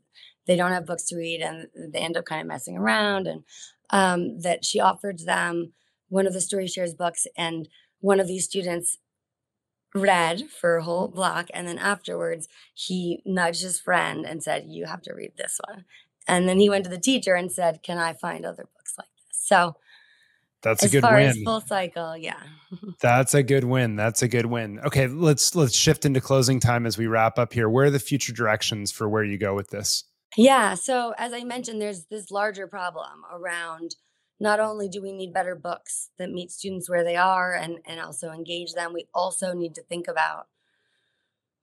they 0.45 0.55
don't 0.55 0.71
have 0.71 0.85
books 0.85 1.05
to 1.05 1.15
read 1.15 1.41
and 1.41 1.67
they 1.91 1.99
end 1.99 2.17
up 2.17 2.25
kind 2.25 2.41
of 2.41 2.47
messing 2.47 2.77
around 2.77 3.27
and 3.27 3.43
um, 3.89 4.39
that 4.41 4.63
she 4.63 4.79
offered 4.79 5.19
them 5.19 5.73
one 6.09 6.27
of 6.27 6.33
the 6.33 6.41
story 6.41 6.67
shares 6.67 6.93
books 6.93 7.25
and 7.37 7.67
one 7.99 8.19
of 8.19 8.27
these 8.27 8.45
students 8.45 8.97
read 9.93 10.49
for 10.49 10.77
a 10.77 10.83
whole 10.83 11.07
block 11.07 11.47
and 11.53 11.67
then 11.67 11.77
afterwards 11.77 12.47
he 12.73 13.21
nudged 13.25 13.61
his 13.61 13.79
friend 13.79 14.25
and 14.25 14.41
said 14.41 14.65
you 14.67 14.85
have 14.85 15.01
to 15.01 15.13
read 15.13 15.31
this 15.37 15.59
one 15.67 15.85
and 16.27 16.47
then 16.47 16.59
he 16.59 16.69
went 16.69 16.83
to 16.83 16.89
the 16.89 16.99
teacher 16.99 17.35
and 17.35 17.51
said 17.51 17.81
can 17.83 17.97
i 17.97 18.13
find 18.13 18.45
other 18.45 18.63
books 18.63 18.95
like 18.97 19.09
this 19.27 19.37
so 19.37 19.75
that's 20.61 20.83
a 20.83 20.89
good 20.89 21.03
win. 21.03 21.43
full 21.43 21.61
cycle, 21.61 22.15
yeah. 22.15 22.41
that's 23.01 23.33
a 23.33 23.41
good 23.41 23.63
win. 23.63 23.95
That's 23.95 24.21
a 24.21 24.27
good 24.27 24.45
win. 24.45 24.79
Okay, 24.85 25.07
let's 25.07 25.55
let's 25.55 25.75
shift 25.75 26.05
into 26.05 26.21
closing 26.21 26.59
time 26.59 26.85
as 26.85 26.97
we 26.97 27.07
wrap 27.07 27.39
up 27.39 27.53
here. 27.53 27.67
Where 27.67 27.85
are 27.85 27.89
the 27.89 27.99
future 27.99 28.31
directions 28.31 28.91
for 28.91 29.09
where 29.09 29.23
you 29.23 29.37
go 29.37 29.55
with 29.55 29.69
this? 29.69 30.03
Yeah. 30.37 30.75
So, 30.75 31.13
as 31.17 31.33
I 31.33 31.43
mentioned, 31.43 31.81
there's 31.81 32.05
this 32.05 32.31
larger 32.31 32.67
problem 32.67 33.23
around 33.31 33.95
not 34.39 34.59
only 34.59 34.87
do 34.87 35.01
we 35.01 35.13
need 35.13 35.33
better 35.33 35.55
books 35.55 36.09
that 36.17 36.31
meet 36.31 36.51
students 36.51 36.89
where 36.89 37.03
they 37.03 37.15
are 37.15 37.53
and, 37.53 37.79
and 37.85 37.99
also 37.99 38.31
engage 38.31 38.73
them, 38.73 38.93
we 38.93 39.07
also 39.13 39.53
need 39.53 39.75
to 39.75 39.83
think 39.83 40.07
about 40.07 40.47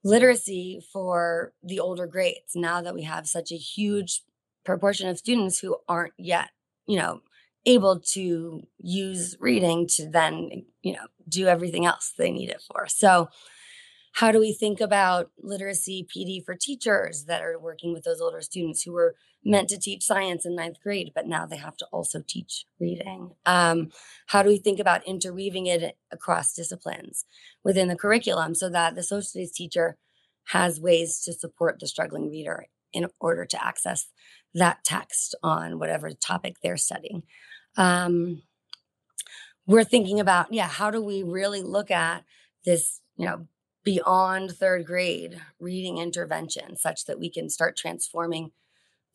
literacy 0.04 0.80
for 0.92 1.52
the 1.62 1.80
older 1.80 2.06
grades 2.06 2.54
now 2.54 2.80
that 2.80 2.94
we 2.94 3.02
have 3.02 3.26
such 3.26 3.50
a 3.50 3.56
huge 3.56 4.22
proportion 4.68 5.08
of 5.08 5.18
students 5.18 5.58
who 5.58 5.76
aren't 5.88 6.12
yet, 6.18 6.50
you 6.86 6.98
know, 6.98 7.22
able 7.66 8.00
to 8.00 8.62
use 8.78 9.36
reading 9.40 9.86
to 9.86 10.08
then, 10.08 10.64
you 10.82 10.92
know, 10.92 11.06
do 11.28 11.46
everything 11.46 11.86
else 11.86 12.12
they 12.16 12.30
need 12.30 12.50
it 12.50 12.62
for. 12.62 12.86
So, 12.86 13.28
how 14.12 14.32
do 14.32 14.40
we 14.40 14.52
think 14.52 14.80
about 14.80 15.30
literacy 15.38 16.06
PD 16.10 16.44
for 16.44 16.56
teachers 16.56 17.26
that 17.26 17.42
are 17.42 17.58
working 17.58 17.92
with 17.92 18.04
those 18.04 18.20
older 18.20 18.40
students 18.40 18.82
who 18.82 18.92
were 18.92 19.14
meant 19.44 19.68
to 19.68 19.78
teach 19.78 20.02
science 20.02 20.44
in 20.44 20.56
ninth 20.56 20.78
grade, 20.82 21.12
but 21.14 21.26
now 21.26 21.46
they 21.46 21.58
have 21.58 21.76
to 21.76 21.86
also 21.92 22.22
teach 22.26 22.64
reading? 22.80 23.32
Um, 23.46 23.90
how 24.26 24.42
do 24.42 24.48
we 24.48 24.58
think 24.58 24.80
about 24.80 25.06
interweaving 25.06 25.66
it 25.66 25.96
across 26.10 26.52
disciplines 26.52 27.26
within 27.62 27.88
the 27.88 27.96
curriculum 27.96 28.54
so 28.54 28.68
that 28.70 28.96
the 28.96 29.02
social 29.02 29.22
studies 29.22 29.52
teacher 29.52 29.98
has 30.46 30.80
ways 30.80 31.20
to 31.20 31.32
support 31.32 31.78
the 31.78 31.86
struggling 31.86 32.28
reader 32.28 32.66
in 32.92 33.06
order 33.20 33.44
to 33.44 33.64
access 33.64 34.06
that 34.54 34.84
text 34.84 35.34
on 35.42 35.78
whatever 35.78 36.10
topic 36.12 36.56
they're 36.62 36.76
studying? 36.76 37.22
Um, 37.76 38.42
we're 39.66 39.84
thinking 39.84 40.18
about, 40.18 40.52
yeah, 40.52 40.66
how 40.66 40.90
do 40.90 41.02
we 41.02 41.22
really 41.22 41.62
look 41.62 41.90
at 41.90 42.24
this, 42.64 43.00
you 43.16 43.26
know, 43.26 43.46
beyond 43.84 44.50
third 44.52 44.84
grade 44.84 45.40
reading 45.60 45.98
intervention 45.98 46.76
such 46.76 47.04
that 47.06 47.18
we 47.18 47.30
can 47.30 47.48
start 47.48 47.76
transforming 47.76 48.50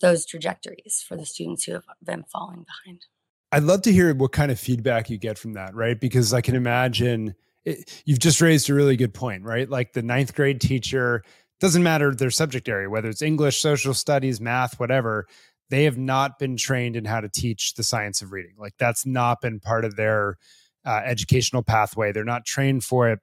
those 0.02 0.26
trajectories 0.26 1.04
for 1.08 1.16
the 1.16 1.26
students 1.26 1.64
who 1.64 1.74
have 1.74 1.86
been 2.04 2.24
falling 2.24 2.66
behind. 2.66 3.06
I'd 3.52 3.64
love 3.64 3.84
to 3.84 3.92
hear 3.92 4.14
what 4.16 4.32
kind 4.32 4.52
of 4.52 4.60
feedback 4.60 5.10
you 5.10 5.18
get 5.18 5.38
from 5.38 5.54
that, 5.54 5.76
right? 5.76 6.00
Because 6.00 6.34
I 6.34 6.42
can 6.42 6.56
imagine 6.56 7.36
it, 7.66 8.02
you've 8.06 8.20
just 8.20 8.42
raised 8.42 8.70
a 8.70 8.74
really 8.74 8.98
good 8.98 9.14
point, 9.14 9.44
right? 9.44 9.70
Like 9.70 9.94
the 9.94 10.02
ninth 10.02 10.36
grade 10.36 10.60
teacher, 10.60 11.24
doesn't 11.64 11.82
matter 11.82 12.14
their 12.14 12.30
subject 12.30 12.68
area, 12.68 12.90
whether 12.90 13.08
it's 13.08 13.22
English, 13.22 13.62
social 13.62 13.94
studies, 13.94 14.42
math, 14.42 14.82
whatever, 14.82 15.26
they 15.70 15.86
have 15.86 15.98
not 15.98 16.38
been 16.38 16.58
trained 16.58 16.98
in 16.98 17.06
how 17.06 17.22
to 17.22 17.30
teach 17.30 17.76
the 17.76 17.84
science 17.84 18.22
of 18.22 18.34
reading. 18.34 18.52
Like 18.58 18.74
that's 18.78 19.06
not 19.06 19.40
been 19.40 19.62
part 19.62 19.86
of 19.86 19.96
their 19.96 20.38
uh, 20.86 21.00
educational 21.06 21.64
pathway. 21.64 22.12
They're 22.12 22.26
not 22.26 22.46
trained 22.46 22.84
for 22.84 23.10
it. 23.10 23.20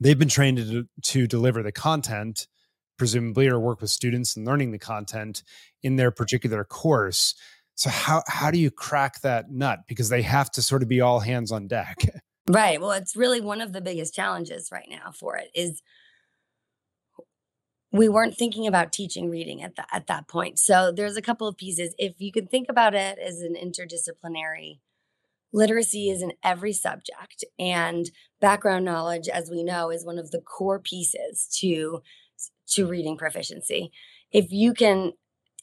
They've 0.00 0.18
been 0.18 0.28
trained 0.28 0.58
to, 0.58 0.88
to 1.12 1.28
deliver 1.28 1.62
the 1.62 1.70
content, 1.70 2.48
presumably, 2.98 3.46
or 3.46 3.60
work 3.60 3.80
with 3.80 3.90
students 3.90 4.36
and 4.36 4.44
learning 4.44 4.72
the 4.72 4.78
content 4.80 5.44
in 5.80 5.94
their 5.94 6.10
particular 6.10 6.64
course. 6.64 7.36
So 7.76 7.88
how 7.88 8.24
how 8.26 8.50
do 8.50 8.58
you 8.58 8.72
crack 8.72 9.20
that 9.20 9.52
nut? 9.52 9.82
Because 9.86 10.08
they 10.08 10.22
have 10.22 10.50
to 10.52 10.62
sort 10.62 10.82
of 10.82 10.88
be 10.88 11.00
all 11.00 11.20
hands 11.20 11.52
on 11.52 11.68
deck. 11.68 11.98
Right. 12.48 12.80
Well, 12.80 12.90
it's 12.92 13.14
really 13.14 13.40
one 13.40 13.60
of 13.60 13.72
the 13.72 13.80
biggest 13.80 14.12
challenges 14.12 14.70
right 14.72 14.88
now 14.90 15.12
for 15.12 15.36
it 15.36 15.50
is 15.54 15.82
we 17.92 18.08
weren't 18.08 18.36
thinking 18.36 18.66
about 18.66 18.92
teaching 18.92 19.30
reading 19.30 19.62
at 19.62 19.76
that 19.76 19.88
at 19.92 20.06
that 20.06 20.28
point. 20.28 20.58
So 20.58 20.92
there's 20.92 21.16
a 21.16 21.22
couple 21.22 21.48
of 21.48 21.56
pieces. 21.56 21.94
If 21.98 22.14
you 22.18 22.32
can 22.32 22.46
think 22.46 22.68
about 22.68 22.94
it 22.94 23.18
as 23.18 23.40
an 23.40 23.54
interdisciplinary 23.54 24.78
literacy 25.52 26.10
is 26.10 26.22
in 26.22 26.32
every 26.44 26.72
subject 26.72 27.44
and 27.58 28.10
background 28.40 28.84
knowledge 28.84 29.28
as 29.28 29.50
we 29.50 29.64
know 29.64 29.90
is 29.90 30.04
one 30.04 30.18
of 30.18 30.30
the 30.30 30.40
core 30.40 30.78
pieces 30.78 31.48
to 31.60 32.02
to 32.68 32.86
reading 32.86 33.16
proficiency. 33.16 33.90
If 34.30 34.52
you 34.52 34.72
can 34.72 35.12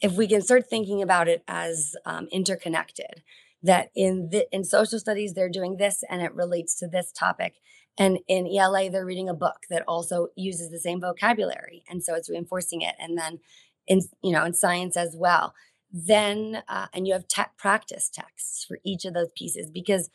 if 0.01 0.13
we 0.13 0.27
can 0.27 0.41
start 0.41 0.69
thinking 0.69 1.01
about 1.01 1.27
it 1.27 1.43
as 1.47 1.95
um, 2.05 2.27
interconnected 2.31 3.23
that 3.67 3.89
in 3.95 4.29
the 4.31 4.47
in 4.51 4.63
social 4.63 4.99
studies 4.99 5.33
they're 5.33 5.49
doing 5.49 5.77
this 5.77 6.03
and 6.09 6.21
it 6.21 6.33
relates 6.33 6.75
to 6.79 6.87
this 6.87 7.11
topic 7.11 7.53
and 7.97 8.19
in 8.27 8.47
ELA, 8.47 8.89
they're 8.89 9.05
reading 9.05 9.29
a 9.29 9.33
book 9.33 9.65
that 9.69 9.83
also 9.87 10.27
uses 10.35 10.69
the 10.69 10.79
same 10.79 11.01
vocabulary. 11.01 11.83
And 11.89 12.03
so 12.03 12.13
it's 12.13 12.29
reinforcing 12.29 12.81
it. 12.81 12.95
And 12.99 13.17
then 13.17 13.39
in, 13.87 14.01
you 14.21 14.31
know, 14.31 14.45
in 14.45 14.53
science 14.53 14.95
as 14.95 15.15
well. 15.17 15.55
Then, 15.91 16.63
uh, 16.67 16.87
and 16.93 17.07
you 17.07 17.13
have 17.13 17.27
te- 17.27 17.43
practice 17.57 18.09
texts 18.09 18.65
for 18.65 18.77
each 18.83 19.05
of 19.05 19.13
those 19.13 19.31
pieces 19.35 19.71
because 19.71 20.09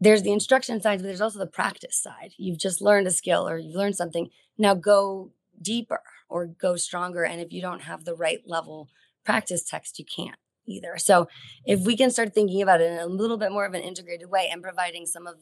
there's 0.00 0.22
the 0.22 0.32
instruction 0.32 0.80
side, 0.80 1.00
but 1.00 1.04
there's 1.04 1.20
also 1.20 1.38
the 1.38 1.46
practice 1.46 2.00
side. 2.00 2.32
You've 2.38 2.58
just 2.58 2.80
learned 2.80 3.06
a 3.06 3.10
skill 3.10 3.46
or 3.46 3.58
you've 3.58 3.76
learned 3.76 3.96
something. 3.96 4.30
Now 4.56 4.74
go 4.74 5.32
deeper 5.60 6.00
or 6.28 6.46
go 6.46 6.76
stronger. 6.76 7.24
And 7.24 7.40
if 7.40 7.52
you 7.52 7.60
don't 7.60 7.82
have 7.82 8.04
the 8.04 8.14
right 8.14 8.40
level 8.46 8.88
practice 9.24 9.64
text, 9.64 9.98
you 9.98 10.04
can't 10.04 10.38
either. 10.66 10.96
So 10.98 11.28
if 11.64 11.80
we 11.80 11.96
can 11.96 12.10
start 12.10 12.34
thinking 12.34 12.62
about 12.62 12.80
it 12.80 12.90
in 12.90 12.98
a 12.98 13.06
little 13.06 13.38
bit 13.38 13.52
more 13.52 13.66
of 13.66 13.74
an 13.74 13.82
integrated 13.82 14.30
way 14.30 14.48
and 14.50 14.62
providing 14.62 15.06
some 15.06 15.26
of 15.26 15.36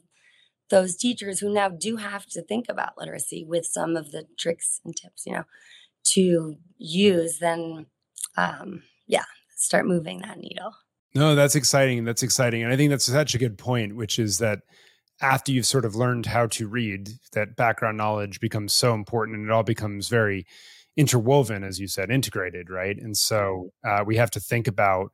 those 0.69 0.95
teachers 0.95 1.39
who 1.39 1.53
now 1.53 1.69
do 1.69 1.97
have 1.97 2.25
to 2.27 2.41
think 2.41 2.65
about 2.69 2.97
literacy 2.97 3.45
with 3.47 3.65
some 3.65 3.95
of 3.95 4.11
the 4.11 4.25
tricks 4.37 4.79
and 4.83 4.95
tips, 4.95 5.23
you 5.25 5.33
know, 5.33 5.43
to 6.03 6.55
use, 6.77 7.39
then 7.39 7.85
um, 8.37 8.83
yeah, 9.07 9.25
start 9.55 9.85
moving 9.85 10.19
that 10.19 10.37
needle. 10.37 10.73
No, 11.15 11.35
that's 11.35 11.55
exciting. 11.55 12.05
That's 12.05 12.23
exciting. 12.23 12.63
And 12.63 12.73
I 12.73 12.77
think 12.77 12.89
that's 12.89 13.05
such 13.05 13.35
a 13.35 13.37
good 13.37 13.57
point, 13.57 13.95
which 13.95 14.17
is 14.17 14.39
that 14.39 14.61
after 15.21 15.51
you've 15.51 15.65
sort 15.65 15.85
of 15.85 15.95
learned 15.95 16.25
how 16.25 16.47
to 16.47 16.67
read, 16.67 17.09
that 17.33 17.55
background 17.55 17.97
knowledge 17.97 18.39
becomes 18.39 18.73
so 18.73 18.93
important 18.93 19.37
and 19.37 19.47
it 19.47 19.51
all 19.51 19.63
becomes 19.63 20.09
very 20.09 20.45
interwoven, 20.97 21.63
as 21.63 21.79
you 21.79 21.87
said, 21.87 22.11
integrated, 22.11 22.69
right? 22.69 22.97
And 22.97 23.17
so 23.17 23.71
uh, 23.85 24.03
we 24.05 24.17
have 24.17 24.31
to 24.31 24.39
think 24.39 24.67
about 24.67 25.11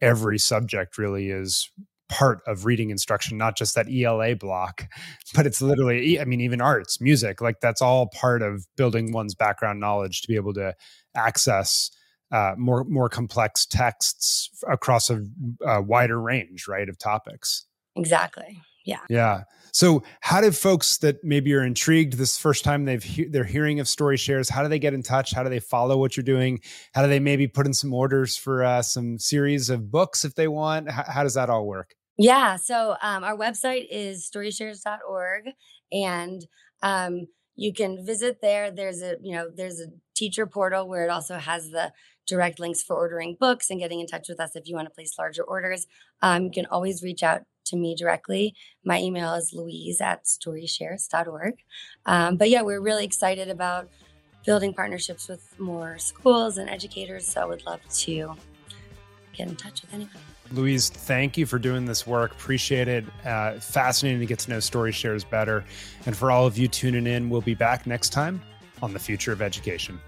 every 0.00 0.38
subject 0.38 0.98
really 0.98 1.30
is 1.30 1.70
part 2.08 2.40
of 2.46 2.64
reading 2.64 2.90
instruction, 2.90 3.38
not 3.38 3.56
just 3.56 3.74
that 3.76 3.86
ELA 3.90 4.34
block, 4.34 4.86
but 5.34 5.46
it's 5.46 5.62
literally, 5.62 6.20
I 6.20 6.24
mean, 6.24 6.40
even 6.40 6.60
arts, 6.60 7.00
music, 7.00 7.40
like 7.40 7.60
that's 7.60 7.80
all 7.80 8.08
part 8.08 8.42
of 8.42 8.66
building 8.76 9.12
one's 9.12 9.34
background 9.34 9.80
knowledge 9.80 10.22
to 10.22 10.28
be 10.28 10.36
able 10.36 10.54
to 10.54 10.74
access 11.14 11.90
uh, 12.32 12.54
more 12.56 12.84
more 12.84 13.08
complex 13.08 13.66
texts 13.66 14.50
across 14.68 15.10
a, 15.10 15.20
a 15.66 15.82
wider 15.82 16.20
range, 16.20 16.68
right, 16.68 16.88
of 16.88 16.96
topics. 16.96 17.66
Exactly. 17.96 18.60
Yeah. 18.84 19.00
Yeah. 19.08 19.42
So, 19.72 20.02
how 20.20 20.40
do 20.40 20.50
folks 20.50 20.98
that 20.98 21.22
maybe 21.22 21.52
are 21.54 21.64
intrigued 21.64 22.14
this 22.14 22.38
first 22.38 22.64
time 22.64 22.84
they've 22.84 23.02
he- 23.02 23.26
they're 23.26 23.44
hearing 23.44 23.80
of 23.80 23.88
story 23.88 24.16
shares? 24.16 24.48
How 24.48 24.62
do 24.62 24.68
they 24.68 24.78
get 24.78 24.94
in 24.94 25.02
touch? 25.02 25.32
How 25.32 25.42
do 25.42 25.50
they 25.50 25.60
follow 25.60 25.96
what 25.96 26.16
you're 26.16 26.24
doing? 26.24 26.60
How 26.94 27.02
do 27.02 27.08
they 27.08 27.20
maybe 27.20 27.46
put 27.46 27.66
in 27.66 27.74
some 27.74 27.92
orders 27.92 28.36
for 28.36 28.64
uh, 28.64 28.82
some 28.82 29.18
series 29.18 29.70
of 29.70 29.90
books 29.90 30.24
if 30.24 30.34
they 30.34 30.48
want? 30.48 30.88
H- 30.88 31.06
how 31.06 31.22
does 31.22 31.34
that 31.34 31.50
all 31.50 31.66
work? 31.66 31.94
Yeah. 32.18 32.56
So 32.56 32.96
um, 33.00 33.24
our 33.24 33.36
website 33.36 33.86
is 33.90 34.28
storyshares.org 34.30 35.50
and 35.90 36.46
um, 36.82 37.26
you 37.56 37.72
can 37.72 38.04
visit 38.04 38.40
there. 38.42 38.70
There's 38.70 39.00
a, 39.00 39.16
you 39.22 39.34
know, 39.34 39.48
there's 39.54 39.80
a 39.80 39.86
teacher 40.14 40.46
portal 40.46 40.86
where 40.86 41.04
it 41.04 41.10
also 41.10 41.38
has 41.38 41.70
the 41.70 41.92
direct 42.26 42.60
links 42.60 42.82
for 42.82 42.94
ordering 42.94 43.36
books 43.40 43.70
and 43.70 43.80
getting 43.80 44.00
in 44.00 44.06
touch 44.06 44.28
with 44.28 44.38
us 44.38 44.54
if 44.54 44.68
you 44.68 44.76
want 44.76 44.86
to 44.86 44.94
place 44.94 45.14
larger 45.18 45.42
orders. 45.42 45.86
Um, 46.22 46.44
you 46.44 46.50
can 46.50 46.66
always 46.66 47.02
reach 47.02 47.22
out 47.22 47.42
to 47.66 47.76
me 47.76 47.94
directly. 47.94 48.54
My 48.84 48.98
email 48.98 49.34
is 49.34 49.52
louise 49.52 50.00
at 50.00 50.24
storyshares.org. 50.24 51.54
Um, 52.06 52.36
but 52.36 52.50
yeah, 52.50 52.62
we're 52.62 52.80
really 52.80 53.04
excited 53.04 53.48
about 53.48 53.88
building 54.44 54.72
partnerships 54.72 55.28
with 55.28 55.58
more 55.58 55.98
schools 55.98 56.58
and 56.58 56.68
educators. 56.70 57.26
So 57.26 57.42
I 57.42 57.44
would 57.44 57.64
love 57.66 57.80
to 57.88 58.34
get 59.32 59.48
in 59.48 59.56
touch 59.56 59.82
with 59.82 59.92
anyone. 59.92 60.12
Louise, 60.52 60.88
thank 60.88 61.38
you 61.38 61.46
for 61.46 61.58
doing 61.58 61.84
this 61.84 62.06
work. 62.06 62.32
Appreciate 62.32 62.88
it. 62.88 63.04
Uh, 63.24 63.60
fascinating 63.60 64.18
to 64.20 64.26
get 64.26 64.40
to 64.40 64.50
know 64.50 64.58
Story 64.58 64.90
Shares 64.90 65.22
better. 65.22 65.64
And 66.06 66.16
for 66.16 66.30
all 66.30 66.46
of 66.46 66.58
you 66.58 66.66
tuning 66.66 67.06
in, 67.06 67.30
we'll 67.30 67.40
be 67.40 67.54
back 67.54 67.86
next 67.86 68.10
time 68.10 68.42
on 68.82 68.92
the 68.92 68.98
future 68.98 69.32
of 69.32 69.42
education. 69.42 70.00